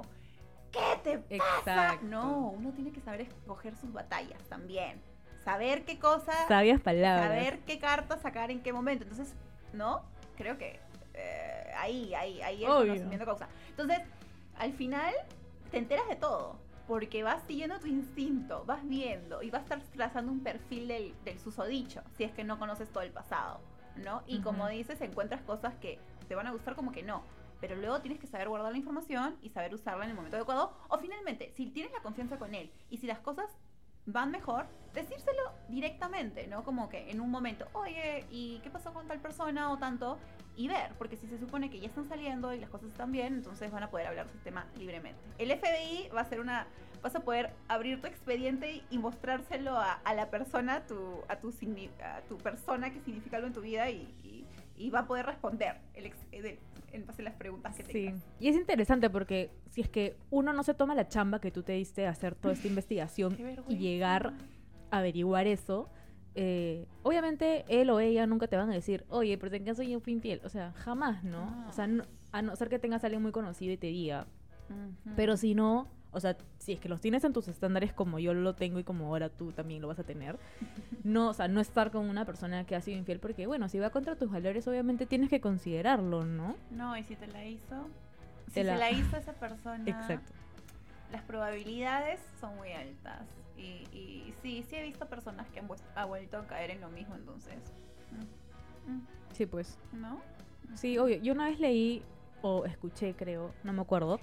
[0.72, 1.58] ¿qué te pasa?
[1.58, 2.06] Exacto.
[2.06, 4.98] No, uno tiene que saber escoger sus batallas también.
[5.44, 7.28] Saber qué cosa, Sabias palabras.
[7.28, 9.04] saber qué carta sacar en qué momento.
[9.04, 9.34] Entonces,
[9.74, 10.00] ¿no?
[10.38, 10.80] Creo que
[11.12, 12.92] eh, ahí, ahí, ahí el Obvio.
[12.94, 13.48] conocimiento causa.
[13.68, 13.98] Entonces,
[14.58, 15.12] al final,
[15.70, 16.56] te enteras de todo.
[16.88, 21.14] Porque vas siguiendo tu instinto, vas viendo y vas a estar trazando un perfil del,
[21.24, 23.60] del susodicho, si es que no conoces todo el pasado,
[23.96, 24.22] ¿no?
[24.26, 27.22] Y como dices, encuentras cosas que te van a gustar como que no.
[27.60, 30.72] Pero luego tienes que saber guardar la información y saber usarla en el momento adecuado.
[30.88, 33.58] O finalmente, si tienes la confianza con él y si las cosas
[34.08, 36.64] van mejor decírselo directamente, ¿no?
[36.64, 40.18] Como que en un momento, oye, ¿y qué pasó con tal persona o tanto?
[40.56, 43.34] Y ver, porque si se supone que ya están saliendo y las cosas están bien,
[43.34, 45.20] entonces van a poder hablar de ese tema libremente.
[45.38, 46.66] El FBI va a ser una,
[47.02, 51.54] vas a poder abrir tu expediente y mostrárselo a, la persona, tu, a, tu,
[52.02, 54.14] a tu persona que significa algo en tu vida y,
[54.78, 56.58] y va a poder responder el, ex, el,
[56.92, 58.22] en base a las preguntas que tengas.
[58.22, 61.50] Sí, y es interesante porque si es que uno no se toma la chamba que
[61.50, 63.36] tú te diste a hacer toda esta investigación
[63.68, 64.32] y llegar
[64.90, 65.90] averiguar eso,
[66.34, 69.94] eh, obviamente él o ella nunca te van a decir, oye, pero ¿en qué soy
[69.96, 70.40] un infiel?
[70.44, 71.50] O sea, jamás, ¿no?
[71.50, 71.68] No.
[71.68, 74.26] O sea, no- a no ser que tengas a alguien muy conocido y te diga.
[74.70, 75.14] Ujú.
[75.16, 78.34] Pero si no, o sea, si es que los tienes en tus estándares como yo
[78.34, 80.38] lo tengo y como ahora tú también lo vas a tener,
[81.04, 83.78] no, o sea, no estar con una persona que ha sido infiel, porque bueno, si
[83.78, 86.56] va contra tus valores, obviamente tienes que considerarlo, ¿no?
[86.70, 87.88] No, y si te la hizo,
[88.48, 90.32] si Te la- se la hizo esa persona, Exacto.
[91.12, 93.22] las probabilidades son muy altas.
[93.56, 96.88] Y, y sí, sí he visto personas que han ha vuelto a caer en lo
[96.90, 97.56] mismo, entonces.
[98.86, 99.78] mm, mm, Sí, pues.
[99.92, 100.20] ¿No?
[100.74, 101.16] Sí, obvio.
[101.16, 102.02] Yo una vez leí
[102.42, 104.20] o escuché, creo, no me acuerdo,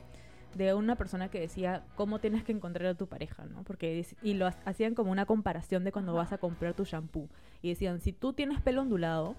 [0.55, 3.63] de una persona que decía cómo tienes que encontrar a tu pareja, ¿no?
[3.63, 7.27] Porque y lo ha- hacían como una comparación de cuando vas a comprar tu shampoo
[7.61, 9.35] y decían, si tú tienes pelo ondulado,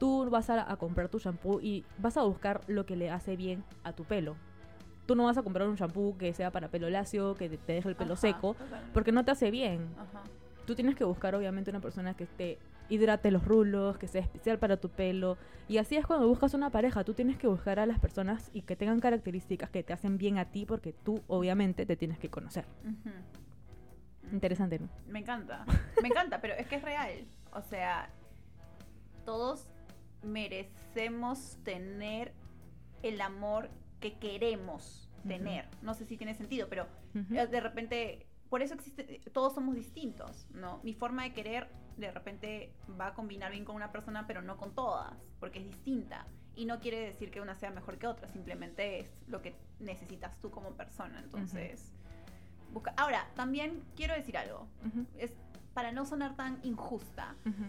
[0.00, 3.36] tú vas a, a comprar tu shampoo y vas a buscar lo que le hace
[3.36, 4.36] bien a tu pelo.
[5.06, 7.74] Tú no vas a comprar un shampoo que sea para pelo lacio, que te, te
[7.74, 8.90] deje el pelo Ajá, seco, totalmente.
[8.94, 10.22] porque no te hace bien Ajá.
[10.66, 14.58] tú tienes que buscar obviamente una persona que te hidrate los rulos, que sea especial
[14.58, 15.36] para tu pelo.
[15.68, 17.04] Y así es cuando buscas una pareja.
[17.04, 20.38] Tú tienes que buscar a las personas y que tengan características que te hacen bien
[20.38, 22.66] a ti porque tú obviamente te tienes que conocer.
[24.32, 24.88] Interesante, ¿no?
[25.06, 25.64] Me encanta,
[26.02, 27.26] me encanta, pero es que es real.
[27.52, 28.08] O sea,
[29.24, 29.68] todos
[30.22, 32.32] merecemos tener
[33.02, 33.70] el amor
[34.00, 35.66] que queremos tener.
[35.82, 40.46] No sé si tiene sentido, pero eh, de repente, por eso existe, todos somos distintos,
[40.50, 40.80] ¿no?
[40.82, 44.56] Mi forma de querer de repente va a combinar bien con una persona, pero no
[44.56, 46.26] con todas, porque es distinta.
[46.56, 50.38] Y no quiere decir que una sea mejor que otra, simplemente es lo que necesitas
[50.40, 51.18] tú como persona.
[51.20, 51.92] Entonces,
[52.72, 52.94] busca.
[52.96, 54.68] Ahora, también quiero decir algo.
[55.16, 55.32] Es
[55.72, 57.34] para no sonar tan injusta.
[57.44, 57.64] ujú,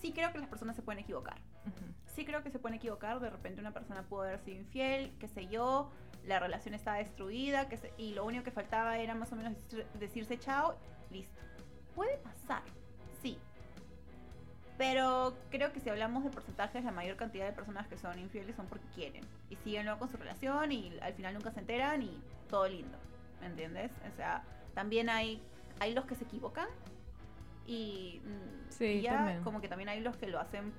[0.00, 1.36] Sí creo que las personas se pueden equivocar.
[2.06, 3.20] Sí creo que se pueden equivocar.
[3.20, 5.90] De repente una persona pudo haber sido infiel, qué sé yo.
[6.26, 9.54] La relación estaba destruida que se- y lo único que faltaba era más o menos
[9.68, 10.76] decir- decirse chao.
[11.10, 11.40] Listo.
[11.94, 12.62] Puede pasar,
[13.22, 13.38] sí.
[14.78, 18.56] Pero creo que si hablamos de porcentajes, la mayor cantidad de personas que son infieles
[18.56, 19.24] son porque quieren.
[19.50, 22.18] Y siguen luego con su relación y al final nunca se enteran y
[22.48, 22.96] todo lindo.
[23.40, 23.90] ¿Me entiendes?
[24.12, 24.42] O sea,
[24.74, 25.42] también hay,
[25.80, 26.68] hay los que se equivocan
[27.66, 29.42] y, mm, Sí, y ya también.
[29.44, 30.72] como que también hay los que lo hacen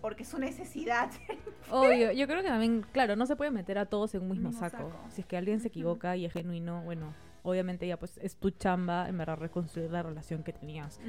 [0.00, 1.10] porque es su necesidad.
[1.70, 4.48] Obvio, yo creo que también, claro, no se puede meter a todos en un mismo,
[4.50, 4.90] Mismo saco.
[4.90, 4.92] saco.
[5.10, 8.50] Si es que alguien se equivoca y es genuino, bueno, obviamente ya pues es tu
[8.50, 11.00] chamba en verdad reconstruir la relación que tenías.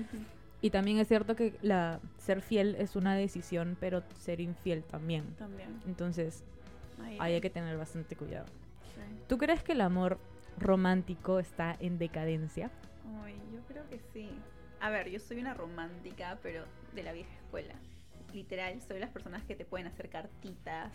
[0.62, 5.24] Y también es cierto que la ser fiel es una decisión, pero ser infiel también.
[5.38, 5.82] También.
[5.88, 6.44] Entonces,
[7.02, 8.46] Ahí ahí hay que tener bastante cuidado.
[8.96, 9.02] sí.
[9.28, 10.20] ¿Tú crees que el amor
[10.60, 12.70] romántico está en decadencia?
[13.24, 14.30] Ay, yo creo que sí.
[14.80, 17.74] A ver, yo soy una romántica, pero de la vieja escuela.
[18.34, 20.92] Literal, soy las personas que te pueden hacer cartitas.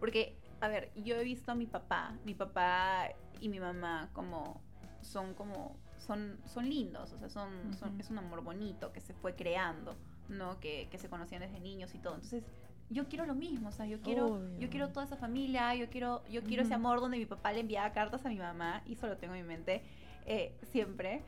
[0.00, 3.08] Porque, a ver, yo he visto a mi papá, mi papá
[3.40, 4.60] y mi mamá como
[5.00, 7.50] son como son son lindos, o sea, son,
[7.98, 9.94] es un amor bonito que se fue creando,
[10.28, 10.60] ¿no?
[10.60, 12.14] Que, que se conocían desde niños y todo.
[12.14, 12.44] Entonces,
[12.90, 14.58] yo quiero lo mismo, o sea, yo quiero Obvio.
[14.58, 17.60] yo quiero toda esa familia, yo quiero yo quiero ese amor donde mi papá le
[17.60, 19.82] enviaba cartas a mi mamá y eso lo tengo en mi mente
[20.26, 21.22] eh, siempre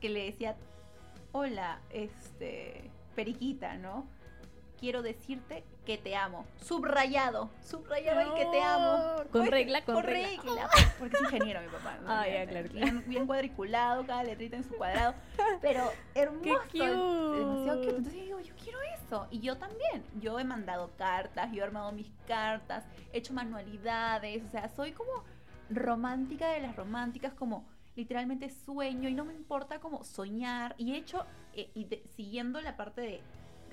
[0.00, 0.56] que le decía,
[1.32, 4.06] hola, este, periquita, ¿no?
[4.80, 6.46] Quiero decirte que te amo.
[6.62, 9.16] Subrayado, subrayado el que te amo.
[9.30, 10.70] Con Pues, regla, con regla.
[10.98, 11.98] Porque es ingeniero mi papá.
[12.02, 12.08] ¿no?
[12.10, 15.14] Ah, ya, Bien, claro, Bien, bien cuadriculado, cada letrita en su cuadrado.
[15.60, 16.42] Pero hermoso.
[16.72, 16.86] ¡Qué cute!
[16.88, 17.88] Demasiado cute.
[17.90, 19.26] Entonces yo digo, yo quiero eso.
[19.30, 20.02] Y yo también.
[20.18, 24.42] Yo he mandado cartas, yo he armado mis cartas, he hecho manualidades.
[24.44, 25.24] O sea, soy como
[25.68, 27.66] romántica de las románticas, como
[27.96, 30.74] literalmente sueño y no me importa como soñar.
[30.78, 33.20] Y he hecho, eh, y de- siguiendo la parte de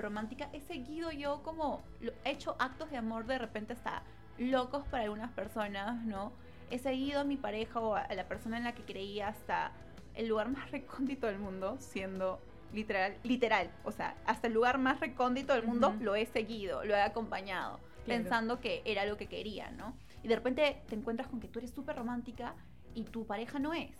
[0.04, 1.84] romántica, he seguido yo como,
[2.24, 4.04] he hecho actos de amor de repente hasta
[4.38, 6.32] locos para algunas personas, ¿no?
[6.70, 9.72] He seguido a mi pareja o a, la persona en la que creía hasta
[10.16, 12.40] el lugar más recóndito del mundo, siendo
[12.74, 16.96] literal, literal, o sea, hasta el lugar más recóndito del mundo lo he seguido, lo
[16.96, 18.24] he acompañado, Claro.
[18.24, 19.94] pensando que era lo que quería, ¿no?
[20.24, 22.56] Y de repente te encuentras con que tú eres súper romántica
[22.94, 23.92] y tu pareja no es.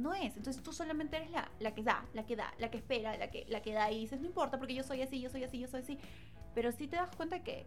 [0.00, 0.36] No es.
[0.36, 3.30] Entonces tú solamente eres la, la que da, la que da, la que espera, la
[3.30, 5.58] que, la que da y dices, no importa porque yo soy así, yo soy así,
[5.58, 5.98] yo soy así.
[6.54, 7.66] Pero sí te das cuenta que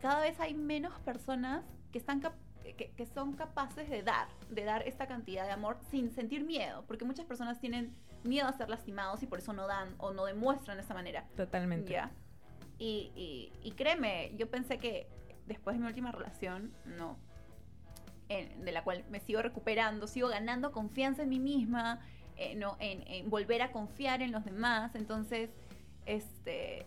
[0.00, 2.22] cada vez hay menos personas que están
[2.76, 6.84] que, que son capaces de dar, de dar esta cantidad de amor sin sentir miedo,
[6.86, 10.24] porque muchas personas tienen miedo a ser lastimados y por eso no dan o no
[10.24, 11.26] demuestran de esa manera.
[11.36, 11.92] Totalmente.
[11.92, 12.10] ¿Ya?
[12.78, 15.06] Y, y, y créeme, yo pensé que
[15.46, 17.18] después de mi última relación, no,
[18.28, 22.00] en- de la cual me sigo recuperando, sigo ganando confianza en mí misma,
[22.36, 24.94] eh, no, en, en volver a confiar en los demás.
[24.94, 25.50] Entonces,
[26.06, 26.86] este,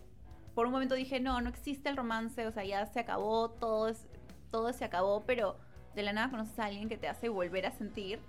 [0.55, 3.87] por un momento dije, no, no existe el romance, o sea, ya se acabó, todo,
[3.89, 4.07] es,
[4.51, 5.57] todo se acabó, pero
[5.95, 8.19] de la nada conoces a alguien que te hace volver a sentir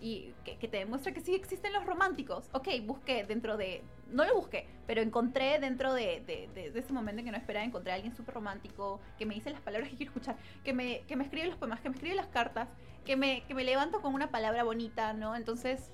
[0.00, 2.48] y que, que te demuestra que sí existen los románticos.
[2.52, 6.92] Ok, busqué dentro de, no lo busqué, pero encontré dentro de, de- de- de ese
[6.92, 9.90] momento en que no esperaba, encontré a alguien súper romántico, que me dice las palabras
[9.90, 12.68] que quiero escuchar, que me, que me escribe los poemas, que me escribe las cartas,
[13.04, 15.34] que me, que me levanto con una palabra bonita, ¿no?
[15.36, 15.90] Entonces,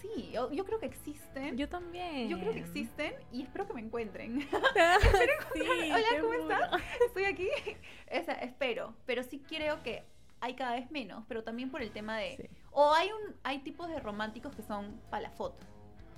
[0.00, 1.56] sí, yo, yo creo que existen.
[1.56, 2.28] Yo también.
[2.28, 4.40] Yo creo que existen y espero que me encuentren.
[5.54, 5.60] sí,
[5.92, 6.82] Hola, ¿cómo estás?
[7.06, 7.48] Estoy aquí.
[8.20, 8.94] O sea, espero.
[9.06, 10.02] Pero sí creo que
[10.40, 11.24] hay cada vez menos.
[11.28, 12.36] Pero también por el tema de.
[12.36, 12.48] Sí.
[12.72, 15.66] O hay un hay tipos de románticos que son para la foto.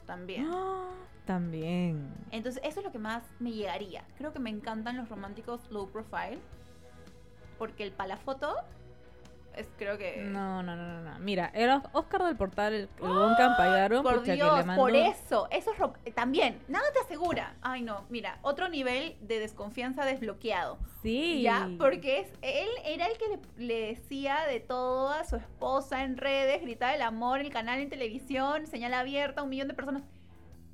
[0.06, 0.48] También.
[1.26, 2.12] También.
[2.32, 4.04] Entonces, eso es lo que más me llegaría.
[4.18, 6.40] Creo que me encantan los románticos low profile.
[7.58, 8.56] Porque el para la foto
[9.56, 10.22] es creo que.
[10.22, 11.18] No, no, no, no, no.
[11.18, 14.02] Mira, era Oscar del Portal, el, el buen campallaron.
[14.02, 17.54] Por pucha, que Dios, le mandó- por eso, eso es ro- también, nada te asegura.
[17.62, 20.78] Ay, no, mira, otro nivel de desconfianza desbloqueado.
[21.02, 21.42] Sí.
[21.42, 26.04] Ya, porque es, él era el que le, le decía de todo a su esposa
[26.04, 30.02] en redes, gritaba el amor, el canal en televisión, señal abierta, un millón de personas.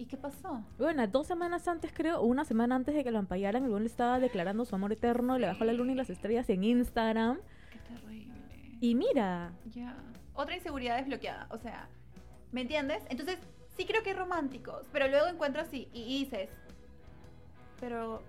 [0.01, 0.63] ¿Y qué pasó?
[0.79, 3.83] Bueno, dos semanas antes, creo, o una semana antes de que lo ampallaran, el buen
[3.83, 7.41] le estaba declarando su amor eterno, le bajó la luna y las estrellas en Instagram.
[8.81, 9.97] Y mira, Ya.
[10.35, 11.47] Otra inseguridad desbloqueada.
[11.51, 11.89] O sea,
[12.53, 13.03] ¿me entiendes?
[13.09, 13.39] Entonces,
[13.77, 16.49] sí creo que hay románticos, pero luego encuentras y, y dices,
[17.81, 18.23] pero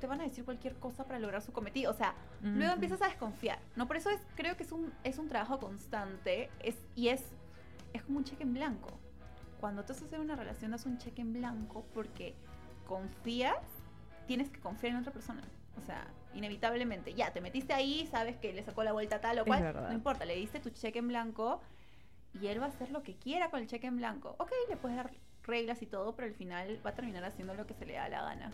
[0.00, 1.90] te van a decir cualquier cosa para lograr su cometido.
[1.90, 3.58] O sea, luego empiezas a desconfiar.
[3.76, 7.22] No, por eso es, creo que es un, es un trabajo constante es, y es,
[7.92, 8.90] es como un cheque en blanco.
[9.60, 12.34] Cuando tú estás en una relación, das un cheque en blanco porque
[12.86, 13.56] confías,
[14.26, 15.42] tienes que confiar en otra persona.
[15.78, 16.06] O sea,
[16.36, 17.14] inevitablemente.
[17.14, 19.74] Ya, te metiste ahí, sabes que le sacó la vuelta tal o cual.
[19.74, 21.60] No importa, le diste tu cheque en blanco
[22.40, 24.36] y él va a hacer lo que quiera con el cheque en blanco.
[24.38, 25.10] Ok, le puedes dar
[25.44, 28.08] reglas y todo, pero al final va a terminar haciendo lo que se le da
[28.08, 28.50] la gana.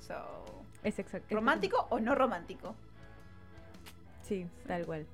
[0.00, 0.14] So,
[0.82, 1.34] es exacto.
[1.34, 2.74] ¿romántico o no romántico?
[4.22, 5.06] Sí, tal cual.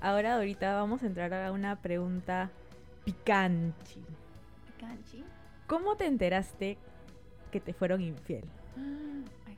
[0.00, 2.50] Ahora, ahorita vamos a entrar a una pregunta
[3.04, 4.02] picante.
[4.78, 5.24] Canchi.
[5.66, 6.76] ¿Cómo te enteraste
[7.50, 8.44] que te fueron infiel?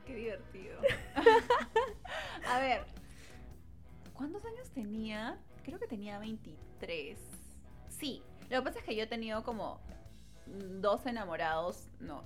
[0.07, 0.79] Qué divertido.
[2.47, 2.85] a ver,
[4.13, 5.37] ¿cuántos años tenía?
[5.63, 7.19] Creo que tenía 23.
[7.89, 9.81] Sí, lo que pasa es que yo he tenido como
[10.45, 12.23] dos enamorados, no,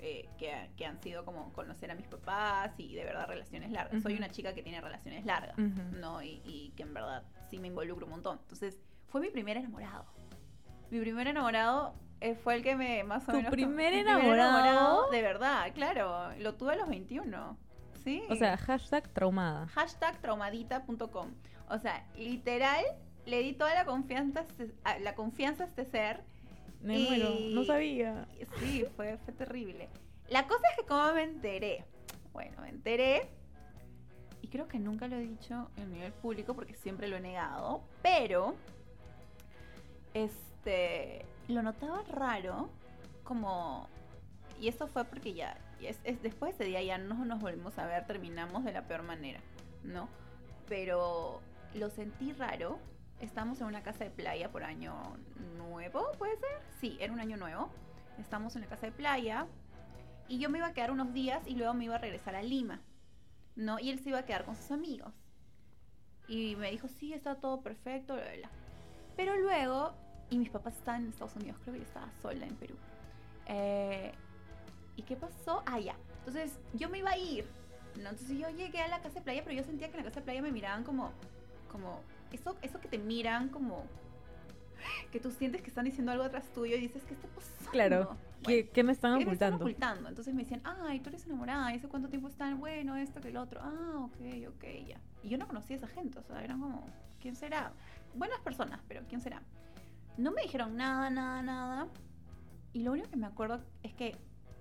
[0.00, 4.02] eh, que, que han sido como conocer a mis papás y de verdad relaciones largas.
[4.02, 5.56] Soy una chica que tiene relaciones largas.
[5.56, 6.22] ¿no?
[6.22, 8.40] Y, y que en verdad sí me involucro un montón.
[8.42, 10.06] Entonces, fue mi primer enamorado.
[10.90, 11.94] Mi primer enamorado
[12.42, 13.50] fue el que me más o ¿Tu menos...
[13.50, 15.10] primer mi enamorado?
[15.10, 16.32] De verdad, claro.
[16.38, 17.56] Lo tuve a los 21.
[18.04, 18.22] Sí.
[18.30, 19.66] O sea, hashtag traumada.
[19.68, 21.28] hashtag traumadita.com.
[21.68, 22.84] O sea, literal,
[23.26, 26.22] le di toda la confianza, a este- la confianza a este ser.
[26.80, 27.30] Me Y- muero,
[27.60, 28.26] no sabía.
[28.58, 29.88] Sí, fue, fue terrible.
[30.28, 31.84] La cosa es que cómo me enteré.
[32.32, 33.28] Bueno, me enteré.
[34.40, 37.82] Y creo que nunca lo he dicho en nivel público porque siempre lo he negado.
[38.02, 38.56] Pero,
[40.14, 42.70] este, lo notaba raro.
[43.24, 43.88] Como,
[44.60, 47.78] y eso fue porque ya, es, es- después de ese día ya no nos volvimos
[47.78, 49.40] a ver, terminamos de la peor manera,
[49.84, 50.08] ¿no?
[50.68, 51.40] Pero
[51.74, 52.78] lo sentí raro.
[53.20, 54.94] Estamos en una casa de playa por año
[55.56, 56.48] nuevo, ¿puede ser?
[56.80, 57.70] Sí, era un año nuevo.
[58.18, 59.46] Estamos en la casa de playa.
[60.28, 62.42] Y yo me iba a quedar unos días y luego me iba a regresar a
[62.42, 62.80] Lima.
[63.54, 63.78] ¿No?
[63.78, 65.12] Y él se iba a quedar con sus amigos.
[66.26, 68.50] Y me dijo, sí, está todo perfecto, bla, bla.
[69.16, 69.92] Pero luego,
[70.32, 72.74] y mis papás estaban en Estados Unidos, creo que yo estaba sola en Perú.
[73.46, 74.12] Eh,
[74.96, 75.62] ¿Y qué pasó?
[75.66, 75.94] Ah, ya.
[76.20, 77.44] Entonces yo me iba a ir.
[77.96, 78.08] ¿no?
[78.08, 80.20] Entonces yo llegué a la casa de playa, pero yo sentía que en la casa
[80.20, 81.12] de playa me miraban como,
[81.70, 82.00] como,
[82.32, 83.84] eso, eso que te miran como,
[85.10, 87.70] que tú sientes que están diciendo algo atrás tuyo y dices, ¿qué está pasando?
[87.70, 88.16] Claro.
[88.42, 89.64] ¿Qué, Bueno, qué me están ¿Qué me están ocultando?
[89.64, 90.08] ocultando?
[90.08, 92.58] Entonces me decían, ay, tú eres enamorada, ¿y hace cuánto tiempo están?
[92.58, 93.60] Bueno, esto que el otro.
[93.62, 94.98] Ah, ok, ok, ya.
[95.22, 96.86] Y yo no conocía a esa gente, o sea, eran como,
[97.20, 97.72] ¿quién será?
[98.14, 99.42] Buenas personas, pero ¿quién será?
[100.16, 101.88] No me dijeron nada, nada, nada.
[102.72, 104.16] Y lo único que me acuerdo es que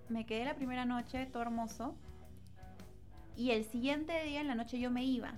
[0.09, 1.95] me quedé la primera noche, todo hermoso.
[3.35, 5.33] Y el siguiente día en la noche yo me iba.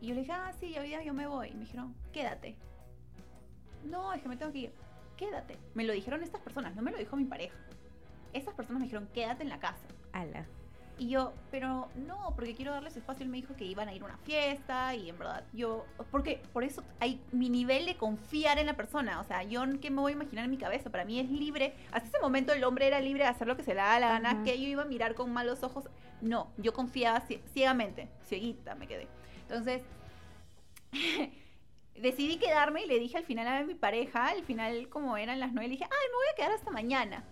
[0.00, 1.48] Y yo le dije, ah, sí, hoy día yo me voy.
[1.48, 2.56] Y me dijeron, quédate.
[3.84, 4.72] No, es me tengo que ir.
[5.16, 5.58] Quédate.
[5.74, 7.56] Me lo dijeron estas personas, no me lo dijo mi pareja.
[8.32, 9.86] Estas personas me dijeron, quédate en la casa.
[10.12, 10.46] Ala.
[10.98, 13.24] Y yo, pero no, porque quiero darles espacio.
[13.24, 16.40] Él me dijo que iban a ir a una fiesta y en verdad yo, porque
[16.52, 19.18] por eso hay mi nivel de confiar en la persona.
[19.20, 20.90] O sea, yo qué me voy a imaginar en mi cabeza.
[20.90, 21.74] Para mí es libre.
[21.90, 24.08] Hasta ese momento el hombre era libre de hacer lo que se le da la
[24.10, 25.86] gana, que yo iba a mirar con malos ojos.
[26.20, 29.08] No, yo confiaba cie- ciegamente, cieguita me quedé.
[29.48, 29.82] Entonces,
[31.96, 35.52] decidí quedarme y le dije al final a mi pareja, al final como eran las
[35.52, 37.24] nueve, le dije, ay, me voy a quedar hasta mañana.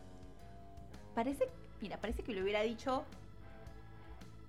[1.15, 1.49] Parece,
[1.81, 3.05] mira, parece que le hubiera dicho,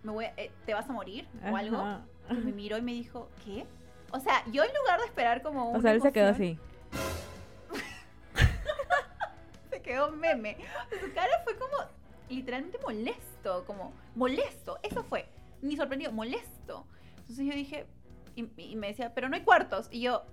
[0.03, 1.77] me voy a- eh, te vas a morir o algo.
[1.77, 2.01] Ajá.
[2.29, 3.65] Y me miró y me dijo, ¿qué?
[4.11, 6.57] O sea, yo en lugar de esperar como O una sea, él se quedó así.
[9.69, 10.57] se quedó meme.
[11.01, 11.75] Su cara fue como
[12.29, 14.79] literalmente molesto, como molesto.
[14.83, 15.27] Eso fue,
[15.61, 16.85] ni sorprendido, molesto.
[17.17, 17.85] Entonces yo dije,
[18.35, 19.87] y, y me decía, pero no hay cuartos.
[19.91, 20.23] Y yo,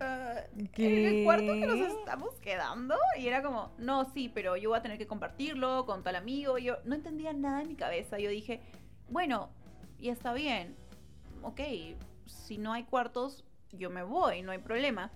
[0.00, 2.96] "Ah, ¿en el cuarto que nos estamos quedando?
[3.18, 6.58] Y era como, no, sí, pero yo voy a tener que compartirlo con tal amigo.
[6.58, 8.18] Y yo no entendía nada en mi cabeza.
[8.18, 8.60] Yo dije,
[9.08, 9.50] bueno,
[9.98, 10.76] y está bien.
[11.42, 11.60] Ok,
[12.26, 15.10] si no hay cuartos, yo me voy, no hay problema.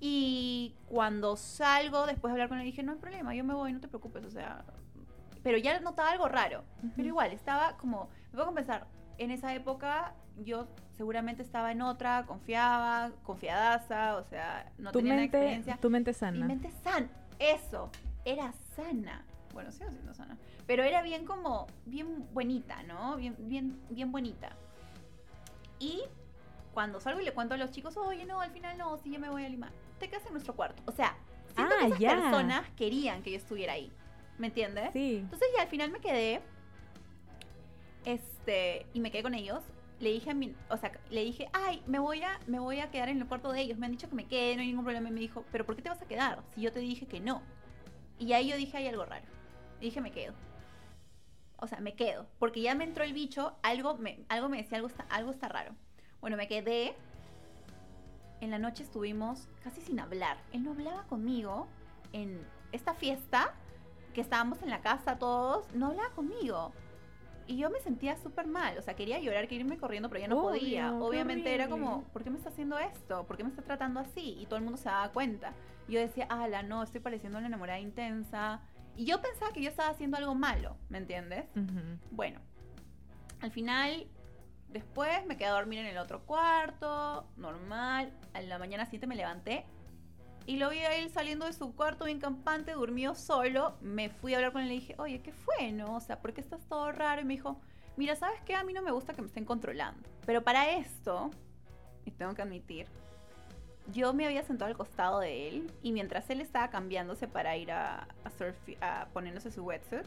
[0.00, 3.72] Y cuando salgo, después de hablar con él, dije, no hay problema, yo me voy,
[3.72, 4.64] no te preocupes, o sea...
[5.42, 6.64] Pero ya notaba algo raro.
[6.96, 8.10] Pero igual, estaba como...
[8.30, 8.86] Me puedo pensar,
[9.20, 10.66] en esa época yo
[10.96, 15.76] seguramente estaba en otra, confiaba, confiadaza, o sea, no tu tenía la mente, experiencia.
[15.76, 16.46] tu mente Mi sana.
[16.46, 17.08] mente sana,
[17.38, 17.90] eso,
[18.24, 19.24] era sana.
[19.52, 20.38] Bueno, sigo siendo sana.
[20.66, 23.16] Pero era bien como, bien buenita, ¿no?
[23.16, 24.50] Bien, bien, bien bonita.
[25.78, 26.02] Y
[26.72, 29.18] cuando salgo y le cuento a los chicos, oye, no, al final no, si yo
[29.18, 30.82] me voy a Lima, te quedas en nuestro cuarto.
[30.86, 31.16] O sea,
[31.54, 33.92] siento Ah, que esas personas querían que yo estuviera ahí.
[34.38, 34.90] ¿Me entiendes?
[34.92, 35.16] Sí.
[35.16, 36.40] Entonces ya al final me quedé.
[38.04, 38.86] Este.
[38.94, 39.62] Y me quedé con ellos.
[39.98, 40.54] Le dije a mi.
[40.70, 43.52] O sea, le dije, ay, me voy a, me voy a quedar en el cuarto
[43.52, 43.78] de ellos.
[43.78, 45.08] Me han dicho que me quede, no hay ningún problema.
[45.08, 46.42] Y me dijo, ¿pero por qué te vas a quedar?
[46.54, 47.42] Si yo te dije que no.
[48.18, 49.26] Y ahí yo dije, hay algo raro.
[49.80, 50.34] Dije, me quedo.
[51.58, 52.26] O sea, me quedo.
[52.38, 55.48] Porque ya me entró el bicho, algo me, algo me decía, algo está, algo está
[55.48, 55.74] raro.
[56.20, 56.94] Bueno, me quedé.
[58.40, 60.38] En la noche estuvimos casi sin hablar.
[60.52, 61.68] Él no hablaba conmigo
[62.12, 62.42] en
[62.72, 63.52] esta fiesta
[64.14, 66.72] que estábamos en la casa todos, no hablaba conmigo.
[67.50, 70.28] Y yo me sentía súper mal, o sea, quería llorar, quería irme corriendo, pero ya
[70.28, 70.92] no Obvio, podía.
[70.94, 73.26] Obviamente era como, ¿por qué me está haciendo esto?
[73.26, 74.36] ¿Por qué me está tratando así?
[74.40, 75.52] Y todo el mundo se daba cuenta.
[75.88, 78.60] Y yo decía, ala, no, estoy pareciendo una enamorada intensa.
[78.94, 81.46] Y yo pensaba que yo estaba haciendo algo malo, ¿me entiendes?
[82.12, 82.38] Bueno,
[83.40, 84.06] al final,
[84.68, 88.12] después me quedé a dormir en el otro cuarto, normal.
[88.32, 89.66] A la mañana siguiente me levanté
[90.46, 93.74] y lo vi a él saliendo de su cuarto bien campante, durmió solo.
[93.80, 95.96] Me fui a hablar con él y le dije, oye, ¿qué fue, no?
[95.96, 97.20] O sea, ¿por qué estás todo raro?
[97.20, 97.60] Y me dijo,
[97.96, 98.54] mira, ¿sabes qué?
[98.54, 100.08] A mí no me gusta que me estén controlando.
[100.26, 101.30] Pero para esto,
[102.04, 102.86] y tengo que admitir,
[103.92, 107.72] yo me había sentado al costado de él y mientras él estaba cambiándose para ir
[107.72, 110.06] a, a, surfi- a poniéndose su wetsuit,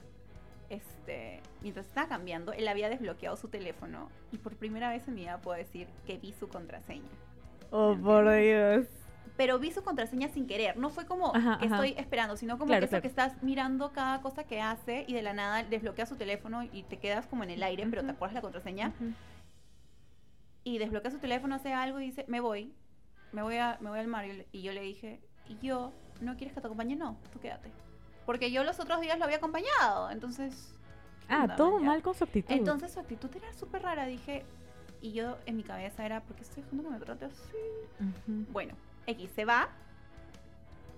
[0.69, 5.21] este, mientras estaba cambiando, él había desbloqueado su teléfono y por primera vez en mi
[5.21, 7.09] vida puedo decir que vi su contraseña.
[7.71, 8.31] Oh, ¿Me por?
[8.35, 8.85] Dios.
[9.35, 11.75] Pero vi su contraseña sin querer, no fue como Ajá, que ajá.
[11.75, 13.01] estoy esperando, sino como Claro, que eso claro.
[13.01, 16.83] que estás mirando cada cosa que hace y de la nada desbloquea su teléfono y
[16.83, 19.13] te quedas como en el aire, pero te acuerdas la contraseña Ujú.
[20.63, 22.73] y desbloquea su teléfono, hace algo y dice, me voy,
[23.31, 24.25] me voy, a, me voy al mar.
[24.51, 25.91] Y yo le dije, ¿y yo?
[26.21, 26.95] ¿No quieres que te acompañe?
[26.95, 27.71] No, tú quédate.
[28.27, 30.75] Porque yo los otros días lo había acompañado, entonces...
[31.27, 32.53] Ah, todo mal con su actitud.
[32.53, 34.45] Entonces su actitud era súper rara, dije...
[35.01, 37.57] Y yo en mi cabeza era, ¿por qué estoy dejando que me trate así?
[37.99, 38.45] Ujú.
[38.53, 38.73] Bueno,
[39.07, 39.69] X se va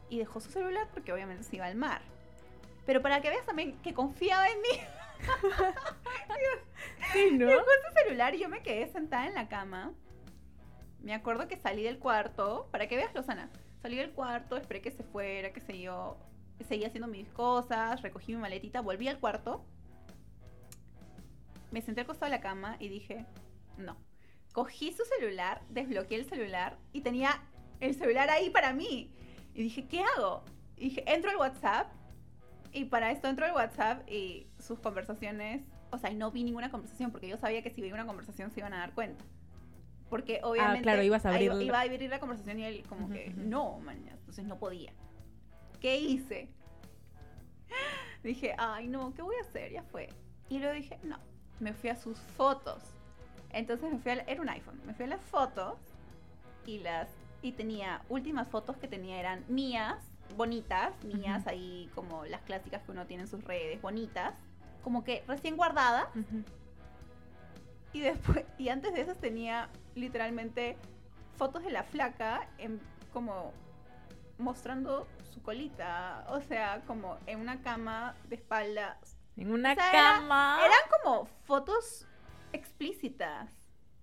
[0.09, 2.01] y dejó su celular porque obviamente se iba al mar.
[2.85, 4.79] Pero para que veas también que confiaba en mí,
[7.13, 7.47] Sí, ¿no?
[7.47, 9.93] dejó su celular y yo me quedé sentada en la cama.
[11.01, 13.49] Me acuerdo que salí del cuarto, para que veas, Lozana,
[13.81, 16.17] salí del cuarto, esperé que se fuera, qué sé yo,
[16.67, 19.63] seguí haciendo mis cosas, recogí mi maletita, volví al cuarto,
[21.71, 23.25] me senté al costado de la cama y dije,
[23.77, 23.97] no.
[24.53, 27.41] Cogí su celular, desbloqueé el celular y tenía
[27.79, 29.11] el celular ahí para mí.
[29.53, 30.43] Y dije, ¿qué hago?
[30.77, 31.91] Y dije, entro al WhatsApp
[32.73, 36.69] y para esto entro al WhatsApp y sus conversaciones, o sea, y no vi ninguna
[36.71, 39.23] conversación porque yo sabía que si veía una conversación se iban a dar cuenta.
[40.09, 43.09] Porque obviamente Ah, claro, ibas a abrir- iba a abrir la conversación y él como
[43.09, 44.91] que no, mañana, entonces no podía.
[45.79, 46.49] ¿Qué hice?
[48.23, 49.71] Dije, ay no, ¿qué voy a hacer?
[49.71, 50.09] Ya fue.
[50.49, 51.17] Y luego dije, no,
[51.59, 52.83] me fui a sus fotos.
[53.51, 55.77] Entonces me fui a, la- era un iPhone, me fui a las fotos
[56.65, 57.07] y las
[57.45, 59.97] y tenía últimas fotos que tenía eran mías,
[60.35, 64.33] bonitas, mías ahí como las clásicas que uno tiene en sus redes, bonitas,
[64.83, 66.07] como que recién guardadas
[67.93, 70.77] y después y antes de esas tenía literalmente
[71.37, 72.79] fotos de la flaca en
[73.13, 73.53] como
[74.37, 78.97] mostrando su colita, o sea, como en una cama de espalda
[79.37, 80.59] En una O sea, era- cama.
[80.65, 82.07] Eran como fotos
[82.53, 83.49] explícitas.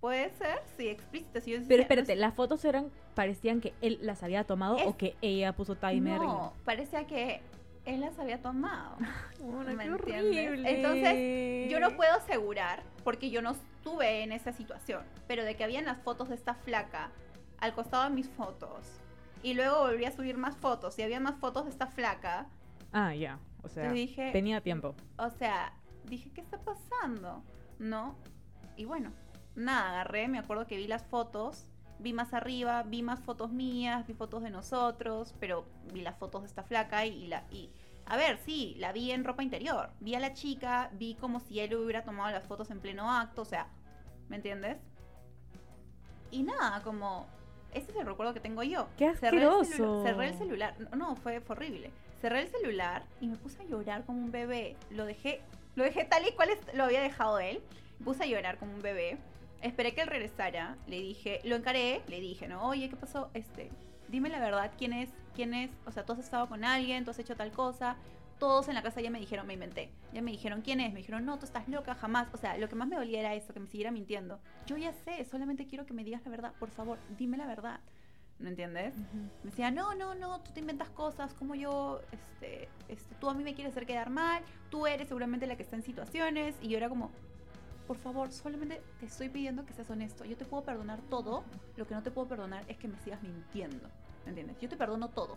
[0.03, 0.59] ¿Puede ser?
[0.76, 1.46] Sí, explícitas.
[1.46, 4.96] Y yo Pero espérate, las fotos eran parecían que él las había tomado Es- o
[4.96, 6.16] que ella puso timer.
[6.20, 7.40] y- No, parecía que
[7.84, 8.96] él las había tomado.
[9.76, 10.74] ¿Me qué horrible.
[10.74, 15.62] Entonces, Yo no puedo asegurar, porque yo no estuve en esa situación, pero de que
[15.62, 17.12] habían las fotos de esta flaca
[17.61, 18.98] al costado de mis fotos,
[19.44, 22.48] y luego volví a subir más fotos, y había más fotos de esta flaca,
[22.92, 23.38] Ah, ya.
[23.62, 24.96] O sea, dije, tenía tiempo.
[25.16, 25.72] o sea,
[26.07, 27.44] dije, ¿qué está pasando?
[27.78, 28.16] ¿No?
[28.76, 29.12] Y bueno,
[29.55, 31.66] nada, agarré, me acuerdo que vi las fotos,
[31.98, 36.42] vi más arriba, vi más fotos mías, vi fotos de nosotros, pero vi las fotos
[36.42, 37.44] de esta flaca y, y la...
[37.50, 37.70] Y,
[38.07, 39.90] a ver, sí, la vi en ropa interior.
[40.00, 43.42] Vi a la chica, vi como si él hubiera tomado las fotos en pleno acto,
[43.42, 43.68] o sea,
[44.28, 44.78] ¿me entiendes?
[46.30, 47.26] Y nada, como...
[47.72, 48.88] Ese es el recuerdo que tengo yo.
[48.98, 50.03] ¡Qué Cerré el, asqueroso!
[50.03, 50.74] cerré el celular.
[50.78, 51.90] No, no, fue, fue horrible.
[52.20, 54.76] Cerré el celular y me puse a llorar como un bebé.
[54.90, 55.40] Lo dejé,
[55.74, 57.62] lo dejé tal y cual lo había dejado él.
[57.98, 59.18] Me puse a llorar como un bebé.
[59.62, 60.76] Esperé que él regresara.
[60.86, 62.66] Le dije, lo encaré, le dije, ¿no?
[62.66, 63.30] Oye, ¿qué pasó?
[63.32, 63.70] Este,
[64.08, 65.10] dime la verdad, ¿quién es?
[65.34, 65.70] ¿Quién es?
[65.86, 67.96] O sea, tú has estado con alguien, tú has hecho tal cosa.
[68.38, 69.92] Todos en la casa ya me dijeron, me inventé.
[70.12, 70.92] Ya me dijeron, ¿quién es?
[70.92, 72.28] Me dijeron, no, tú estás loca, jamás.
[72.34, 74.40] O sea, lo que más me dolía era eso, que me siguiera mintiendo.
[74.66, 76.52] Yo ya sé, solamente quiero que me digas la verdad.
[76.58, 77.80] Por favor, dime la verdad.
[78.42, 78.96] ¿Me entiendes?
[79.44, 83.34] Me decía, no, no, no, tú te inventas cosas, como yo, este, este, tú a
[83.34, 86.68] mí me quieres hacer quedar mal, tú eres seguramente la que está en situaciones, y
[86.68, 87.12] yo era como,
[87.93, 91.45] por favor, solamente te estoy pidiendo que seas honesto, yo te puedo perdonar todo,
[91.76, 93.86] lo que no te puedo perdonar es que me sigas mintiendo,
[94.24, 94.59] ¿me entiendes?
[94.62, 95.36] Yo te perdono todo,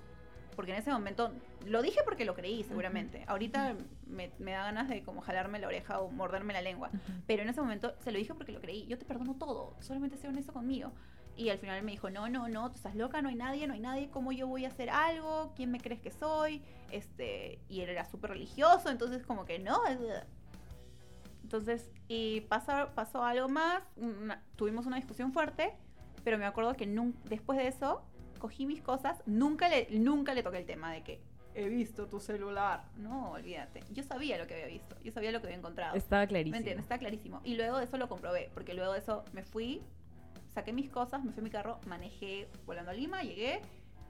[0.56, 1.34] porque en ese momento,
[1.66, 3.76] lo dije porque lo creí seguramente, ahorita
[4.08, 7.24] me, me da ganas de como jalarme la oreja o morderme la lengua, Ujú.
[7.28, 8.86] pero en ese momento se lo dije porque lo creí.
[8.86, 9.76] Yo te perdono todo.
[9.82, 10.93] Solamente sé honesto conmigo.
[11.36, 13.74] Y al final me dijo, no, no, no, tú estás loca, no hay nadie, no
[13.74, 14.10] hay nadie.
[14.10, 15.51] ¿Cómo yo voy a hacer algo?
[15.58, 16.62] ¿Quién me crees que soy?
[16.91, 19.82] Este, y él era súper religioso, entonces como que no.
[21.50, 25.74] Entonces, y pasó, pasó algo más, una- tuvimos una discusión fuerte,
[26.24, 28.04] pero me acuerdo que nun- después de eso,
[28.39, 31.22] cogí mis cosas, nunca le, nunca le toqué el tema de que
[31.54, 32.86] he visto tu celular.
[32.98, 33.82] No, olvídate.
[33.91, 35.96] Yo sabía lo que había visto, yo sabía lo que había encontrado.
[35.96, 36.54] Estaba clarísimo.
[36.54, 36.84] ¿Me entiendes?
[36.86, 37.41] Está clarísimo.
[37.43, 39.84] Y luego de eso lo comprobé, porque luego de eso me fui,
[40.52, 43.62] saqué mis cosas, me fui a mi carro, manejé volando a Lima, llegué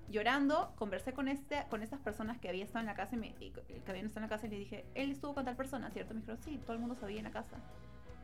[0.10, 3.28] llorando, conversé con este, con estas personas que había estado en la casa y, me,
[3.40, 5.90] y que habían estado en la casa y le dije, él estuvo con tal persona,
[5.92, 6.14] ¿cierto?
[6.14, 7.58] Me dijeron, sí, todo el mundo sabía en la casa.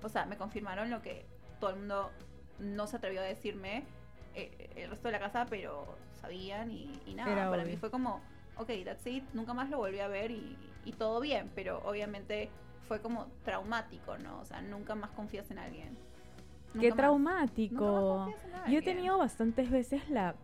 [0.03, 1.25] O sea, me confirmaron lo que
[1.59, 2.11] todo el mundo
[2.59, 3.83] no se atrevió a decirme
[4.35, 7.31] eh, el resto de la casa, pero sabían y, y nada.
[7.31, 7.71] Era Para obvio.
[7.73, 8.21] mí fue como,
[8.57, 12.49] ok, that's it, nunca más lo volví a ver y, y todo bien, pero obviamente
[12.87, 14.39] fue como traumático, ¿no?
[14.39, 15.97] O sea, nunca más confías en alguien.
[16.73, 16.97] Qué Nunca más.
[16.97, 18.33] traumático.
[18.69, 20.35] Yo he tenido bastantes veces la,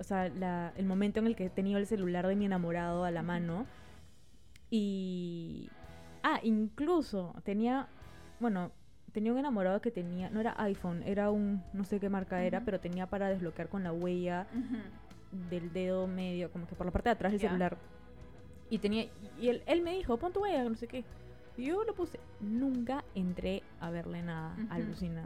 [0.00, 3.04] o sea, la, el momento en el que he tenido el celular de mi enamorado
[3.04, 3.66] a la mano.
[4.70, 5.68] Y...
[6.22, 7.88] Ah, incluso tenía,
[8.40, 8.72] bueno,
[9.12, 12.60] tenía un enamorado que tenía, no era iPhone, era un, no sé qué marca era,
[12.62, 14.46] pero tenía para desbloquear con la huella
[15.48, 17.78] del dedo medio, como que por la parte de atrás del celular.
[18.68, 19.06] Y tenía,
[19.40, 21.04] y él, él me dijo, pon tu huella, no sé qué.
[21.56, 22.20] Y yo lo puse.
[22.40, 25.24] Nunca entré a verle nada, alucina.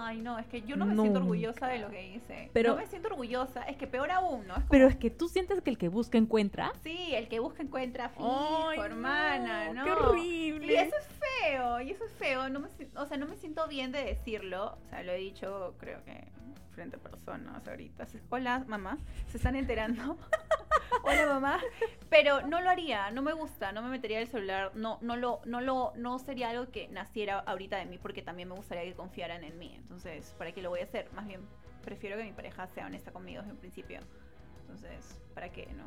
[0.00, 2.50] Ay, no, es que yo no me siento orgullosa de lo que hice.
[2.52, 4.54] Pero- no me siento orgullosa, es que peor aún, ¿no?
[4.54, 6.72] Es como- Pero es que tú sientes que el que busca encuentra.
[6.84, 9.84] Sí, el que busca encuentra fijo, Ay, hermana, ¿no?
[9.84, 10.72] ¡Qué horrible!
[10.72, 11.08] Y eso es
[11.42, 12.48] feo, y eso es feo.
[12.48, 14.78] No me, o sea, no me siento bien de decirlo.
[14.86, 16.28] O sea, lo he dicho, creo que
[16.74, 18.06] frente a personas ahorita.
[18.30, 18.98] Hola, mamá.
[19.30, 20.16] ¿Se están enterando?
[21.04, 21.60] Hola, mamá.
[22.10, 25.40] Pero no lo haría, no me gusta, no me metería el celular, no, no lo,
[25.44, 28.94] no lo, no sería algo que naciera ahorita de mí, porque también me gustaría que
[28.94, 29.74] confiaran en mí.
[29.76, 31.08] Entonces, ¿para qué lo voy a hacer?
[31.14, 31.40] Más bien,
[31.84, 34.00] prefiero que mi pareja sea honesta conmigo desde un principio.
[34.62, 35.84] Entonces, ¿para qué, no?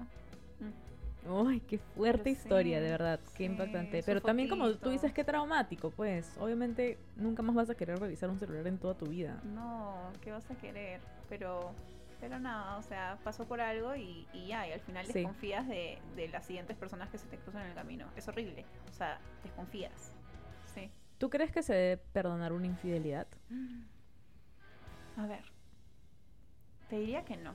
[0.66, 1.48] Mm.
[1.48, 4.02] Ay, qué fuerte Pero historia, sí, de verdad, sí, qué impactante.
[4.02, 6.36] su Pero también como tú dices, qué traumático, pues.
[6.40, 9.40] Obviamente nunca más vas a querer revisar un celular en toda tu vida.
[9.44, 11.00] No, ¿qué vas a querer?
[11.30, 11.74] Pero,
[12.22, 15.14] pero nada, o sea, pasó por algo y, y ya, y al final Sí.
[15.14, 18.06] desconfías de, de las siguientes personas que se te cruzan en el camino.
[18.16, 20.14] Es horrible, o sea, desconfías.
[20.74, 20.90] Sí.
[21.18, 23.28] ¿Tú crees que se debe perdonar una infidelidad?
[25.18, 25.44] A ver,
[26.90, 27.54] te diría que no.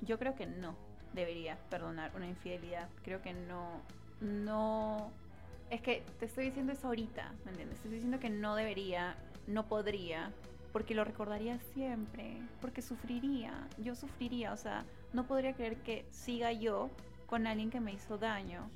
[0.00, 0.74] Yo creo que no
[1.12, 2.88] debería perdonar una infidelidad.
[3.04, 3.82] Creo que no,
[4.20, 5.10] no.
[5.70, 7.78] Es que te estoy diciendo eso ahorita, ¿me entiendes?
[7.78, 10.30] Te estoy diciendo que no debería, no podría,
[10.74, 16.50] porque lo recordaría siempre, porque sufriría, yo sufriría, o sea, no podría creer que siga
[16.50, 16.90] yo
[17.26, 18.68] con alguien que me hizo daño,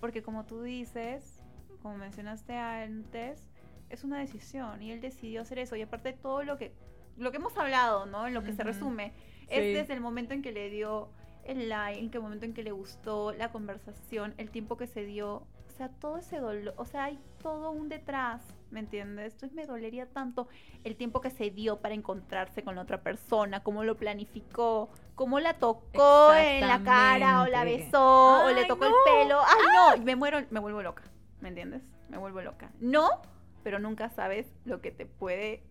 [0.00, 1.42] porque como tú dices,
[1.82, 3.50] como mencionaste antes,
[3.90, 6.72] es una decisión y él decidió hacer eso y aparte todo lo que
[7.18, 8.26] lo que hemos hablado, ¿no?
[8.26, 9.46] En lo que se resume, Sí.
[9.50, 11.10] es desde el momento en que le dio
[11.44, 15.04] el like, en el momento en que le gustó la conversación, el tiempo que se
[15.04, 18.42] dio o sea, todo ese dolor, o sea, hay todo un detrás,
[18.72, 19.34] ¿me entiendes?
[19.34, 20.48] Entonces me dolería tanto
[20.82, 25.38] el tiempo que se dio para encontrarse con la otra persona, cómo lo planificó, cómo
[25.38, 28.90] la tocó en la cara o la besó o le tocó no.
[28.90, 29.40] el pelo.
[29.40, 30.04] ¡Ay, no!
[30.04, 31.04] Me muero, me vuelvo loca,
[31.40, 31.82] ¿me entiendes?
[32.08, 32.72] Me vuelvo loca.
[32.80, 33.22] No,
[33.62, 35.62] pero nunca sabes lo que te puede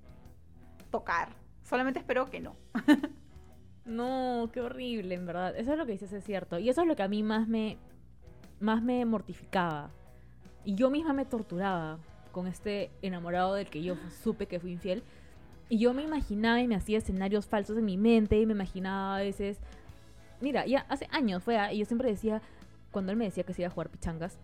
[0.91, 1.30] tocar.
[1.64, 2.56] Solamente espero que no.
[3.84, 5.56] No, qué horrible, en verdad.
[5.58, 6.60] Eso es lo que dices, es cierto.
[6.60, 7.80] Y eso es lo que a mí más me,
[8.60, 9.89] más me mortificaba.
[10.64, 11.97] Y yo misma me torturaba
[12.32, 15.03] con este enamorado del que yo supe que fui infiel.
[15.69, 19.17] Y yo me imaginaba y me hacía escenarios falsos en mi mente y me imaginaba
[19.17, 19.59] a veces...
[20.41, 22.41] Mira, ya hace años fue, y yo siempre decía,
[22.89, 24.39] cuando él me decía que se iba a jugar pichangas,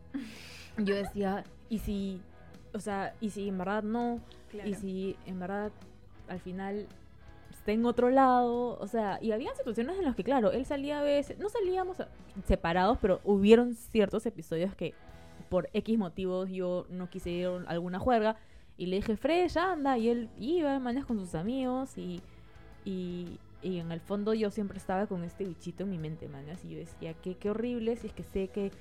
[0.77, 2.21] yo decía, ¿y si,
[2.73, 4.21] o sea, y si en verdad no?
[4.63, 5.71] Y si en verdad
[6.27, 6.87] al final
[7.49, 10.99] está en otro lado, o sea, y había situaciones en las que, claro, él salía
[10.99, 11.97] a veces, no salíamos
[12.45, 14.93] separados, pero hubieron ciertos episodios que
[15.49, 18.37] por X motivos yo no quise ir a alguna juerga
[18.77, 22.21] y le dije, Fred, ya anda, y él iba, mañas con sus amigos y,
[22.85, 26.63] y, y en el fondo yo siempre estaba con este bichito en mi mente, mañas,
[26.63, 28.71] y yo decía, qué, qué horrible si es que sé que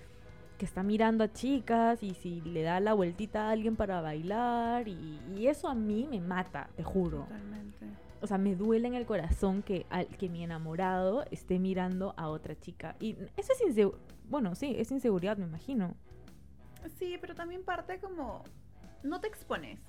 [0.57, 4.89] que está mirando a chicas y si le da la vueltita a alguien para bailar
[4.89, 7.25] y, y eso a mí me mata, te juro.
[7.25, 7.87] Totalmente.
[8.23, 12.29] O sea, me duele en el corazón que, al, que mi enamorado esté mirando a
[12.29, 12.97] otra chica.
[12.99, 14.03] Y eso es inseguridad.
[14.29, 15.95] Bueno, sí, es inseguridad, me imagino.
[16.99, 18.45] Sí, pero también parte como
[19.03, 19.81] no te expones.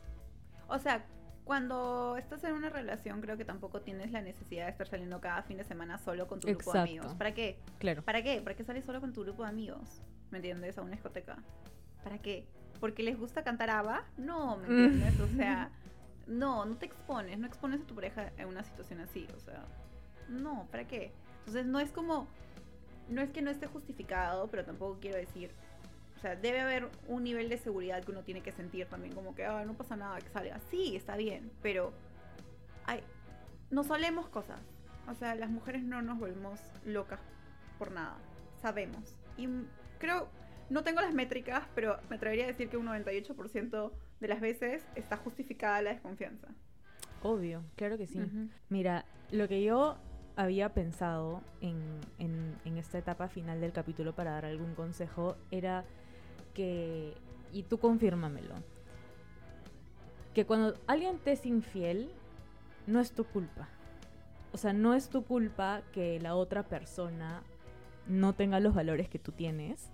[0.68, 1.06] O sea,
[1.44, 5.44] cuando estás en una relación creo que tampoco tienes la necesidad de estar saliendo cada
[5.44, 7.16] fin de semana solo con tu grupo de amigos.
[7.16, 7.60] ¿Para qué?
[7.80, 8.04] Claro.
[8.04, 8.42] ¿Para qué?
[8.42, 10.02] ¿Para qué sales solo con tu grupo de amigos?
[10.30, 10.78] ¿Me entiendes?
[10.78, 11.38] A una discoteca.
[12.04, 12.48] ¿Para qué?
[12.80, 14.04] ¿Porque les gusta cantar ABBA?
[14.18, 15.20] No, ¿me entiendes?
[15.20, 15.72] O sea,
[16.28, 19.66] no, no te expones, no expones a tu pareja en una situación así, o sea,
[20.30, 21.12] no, ¿para qué?
[21.40, 22.28] Entonces no es como,
[23.10, 25.52] no es que no esté justificado, pero tampoco quiero decir,
[26.18, 29.36] o sea, debe haber un nivel de seguridad que uno tiene que sentir también, como
[29.36, 30.59] que, ah, no pasa nada que salga.
[30.72, 31.93] Sí, está bien, pero
[32.86, 33.01] hay,
[33.70, 34.59] nos solemos cosas.
[35.07, 37.20] O sea, las mujeres no nos volvemos locas
[37.78, 38.18] por nada,
[38.61, 39.15] sabemos.
[39.38, 39.47] Y
[39.99, 40.28] creo,
[40.70, 44.84] no tengo las métricas, pero me atrevería a decir que un 98% de las veces
[44.95, 46.47] está justificada la desconfianza.
[47.22, 48.20] Obvio, claro que sí.
[48.70, 49.97] Mira, lo que yo
[50.36, 55.84] había pensado en, en- en esta etapa final del capítulo para dar algún consejo era
[56.58, 58.55] y tú confírmamelo,
[60.34, 62.12] que cuando alguien te es infiel,
[62.86, 63.68] no es tu culpa.
[64.53, 67.43] O sea, no es tu culpa que la otra persona
[68.08, 69.89] no tenga los valores que tú tienes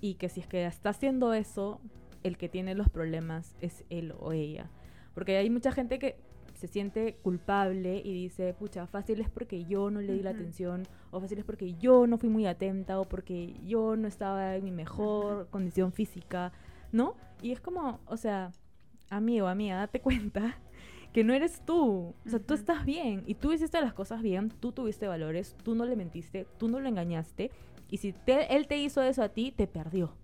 [0.00, 1.80] y que si es que está haciendo eso,
[2.22, 4.70] el que tiene los problemas es él o ella.
[5.14, 6.16] Porque hay mucha gente que
[6.54, 10.40] se siente culpable y dice, pucha, fácil es porque yo no le di la Ujú.
[10.40, 14.56] atención, o fácil es porque yo no fui muy atenta, o porque yo no estaba
[14.56, 16.52] en mi mejor condición física,
[16.92, 17.14] ¿no?
[17.42, 18.52] Y es como, o sea,
[19.10, 20.56] amigo, amiga, date cuenta
[21.12, 22.14] que no eres tú.
[22.24, 22.60] O sea, tú Ujú.
[22.60, 26.46] estás bien y tú hiciste las cosas bien, tú tuviste valores, tú no le mentiste,
[26.58, 27.50] tú no lo engañaste.
[27.90, 30.14] Y si te- él te hizo eso a ti, te perdió.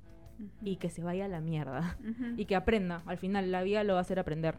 [0.64, 1.98] Y que se vaya a la mierda.
[2.00, 2.32] Ujú.
[2.38, 3.02] Y que aprenda.
[3.04, 4.56] Al final, la vida lo va a hacer aprender.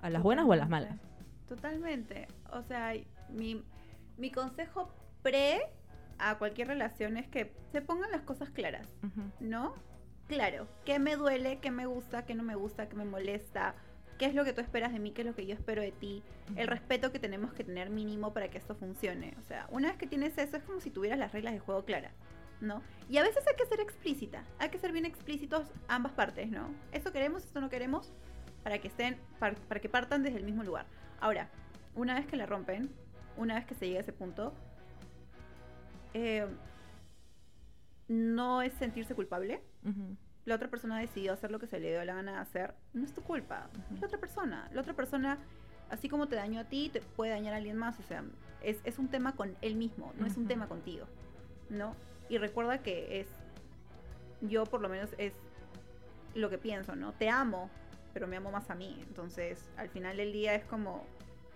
[0.00, 1.00] A las buenas o a las malas.
[1.48, 2.26] Totalmente.
[2.52, 2.92] O sea,
[3.28, 3.62] mi,
[4.16, 4.92] mi consejo
[5.22, 5.60] pre
[6.18, 8.86] a cualquier relación es que se pongan las cosas claras.
[9.40, 9.74] ¿no?
[10.28, 13.74] Claro, qué me duele, qué me gusta, qué no me gusta, qué me molesta,
[14.18, 15.92] qué es lo que tú esperas de mí, qué es lo que yo espero de
[15.92, 16.22] ti,
[16.56, 19.34] el respeto que tenemos que tener mínimo para que esto funcione.
[19.38, 21.84] O sea, una vez que tienes eso es como si tuvieras las reglas de juego
[21.84, 22.12] claras,
[22.62, 22.80] ¿no?
[23.10, 26.68] Y a veces hay que ser explícita, hay que ser bien explícitos ambas partes, ¿no?
[26.92, 28.10] Esto queremos, esto no queremos,
[28.62, 30.86] para que estén, par- para, que partan desde el mismo lugar.
[31.20, 31.48] Ahora,
[31.94, 32.90] una vez que la rompen,
[33.36, 34.52] una vez que se llega a ese punto,
[36.12, 36.46] eh,
[38.08, 39.62] no es sentirse culpable.
[40.44, 42.74] La otra persona decidió hacer lo que se le dio la gana de hacer.
[42.92, 43.68] No es tu culpa.
[43.92, 44.68] Es la otra persona.
[44.72, 45.38] La otra persona,
[45.90, 47.98] así como te dañó a ti, te puede dañar a alguien más.
[47.98, 48.24] O sea,
[48.62, 51.06] es, es un tema con él mismo, no es un tema contigo.
[51.70, 51.94] ¿No?
[52.28, 53.28] Y recuerda que es.
[54.42, 55.32] Yo, por lo menos, es
[56.34, 57.12] lo que pienso, ¿no?
[57.12, 57.70] Te amo,
[58.14, 58.96] pero me amo más a mí.
[59.06, 61.04] Entonces, al final del día es como.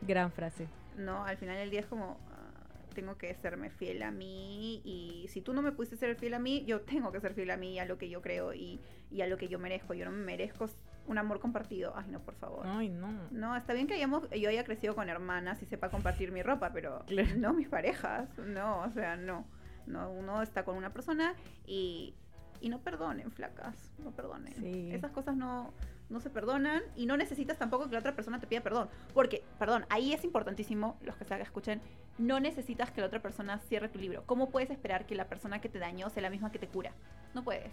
[0.02, 0.68] Gran frase.
[0.98, 1.24] ¿no?
[1.24, 5.40] Al final del día es como, ah, tengo que serme fiel a mí y si
[5.40, 7.74] tú no me pudiste ser fiel a mí, yo tengo que ser fiel a mí
[7.74, 8.80] y a lo que yo creo y,
[9.12, 9.94] y a lo que yo merezco.
[9.94, 10.66] Yo no me merezco
[11.06, 11.92] un amor compartido.
[11.96, 12.66] Ay, no, por favor.
[12.66, 13.28] Ay, no.
[13.30, 16.72] No, está bien que hayamos, yo haya crecido con hermanas y sepa compartir mi ropa,
[16.72, 17.28] pero Claro.
[17.36, 18.28] no mis parejas.
[18.38, 19.46] No, o sea, no.
[19.86, 21.34] No, uno está con una persona
[21.66, 22.14] y,
[22.60, 23.92] y no perdonen, flacas.
[23.98, 24.52] No perdonen.
[24.54, 24.90] Sí.
[24.92, 25.72] Esas cosas no,
[26.10, 28.88] no se perdonan y no necesitas tampoco que la otra persona te pida perdón.
[29.14, 31.80] Porque, perdón, ahí es importantísimo, los que se escuchen,
[32.18, 34.22] no necesitas que la otra persona cierre tu libro.
[34.26, 36.92] ¿Cómo puedes esperar que la persona que te dañó sea la misma que te cura?
[37.34, 37.72] No puedes.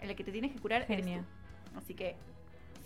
[0.00, 1.24] el que te tienes que curar eres Genial.
[1.72, 1.78] tú.
[1.78, 2.14] Así que,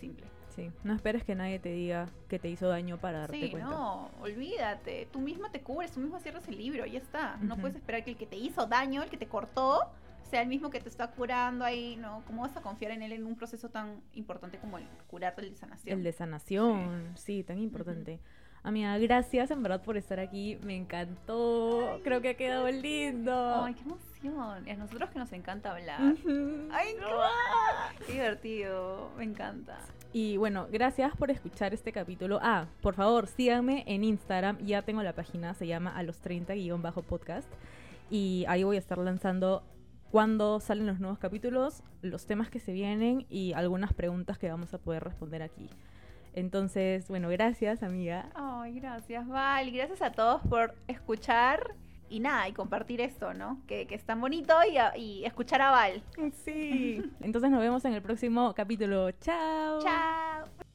[0.01, 0.25] simple.
[0.55, 3.69] Sí, no esperes que nadie te diga que te hizo daño para darte Sí, cuenta.
[3.71, 5.07] no, olvídate.
[5.13, 7.37] Tú misma te cubres, tú misma cierras el libro, ya está.
[7.43, 9.91] No puedes esperar que el que te hizo daño, el que te cortó,
[10.29, 12.23] sea el mismo que te está curando ahí, ¿no?
[12.27, 15.51] ¿Cómo vas a confiar en él en un proceso tan importante como el curarte el
[15.51, 15.99] de sanación?
[15.99, 18.21] El de sanación, sí, tan importante.
[18.63, 20.59] Amiga, gracias en verdad por estar aquí.
[20.63, 22.01] Me encantó.
[22.03, 23.65] Creo que ha quedado lindo.
[23.65, 24.67] Ay, qué emoción.
[24.67, 26.01] Y a nosotros que nos encanta hablar.
[26.01, 26.97] Ay,
[28.07, 29.11] qué divertido.
[29.17, 29.79] Me encanta.
[30.13, 32.41] Y bueno, gracias por escuchar este capítulo.
[32.43, 34.59] Ah, por favor, síganme en Instagram.
[34.59, 37.49] Ya tengo la página, se llama a los 30-podcast.
[38.11, 39.63] Y ahí voy a estar lanzando
[40.11, 44.73] cuando salen los nuevos capítulos, los temas que se vienen y algunas preguntas que vamos
[44.75, 45.69] a poder responder aquí.
[46.35, 48.31] Entonces, bueno, gracias, amiga.
[48.35, 49.71] Ay, gracias, Val.
[49.71, 51.75] Gracias a todos por escuchar
[52.11, 53.61] y nada, y compartir esto, ¿no?
[53.67, 56.03] Que, que es tan bonito y, a- y escuchar a Val.
[56.45, 57.03] Sí.
[57.21, 59.11] Entonces nos vemos en el próximo capítulo.
[59.13, 59.81] Chao.
[59.83, 60.68] Chao.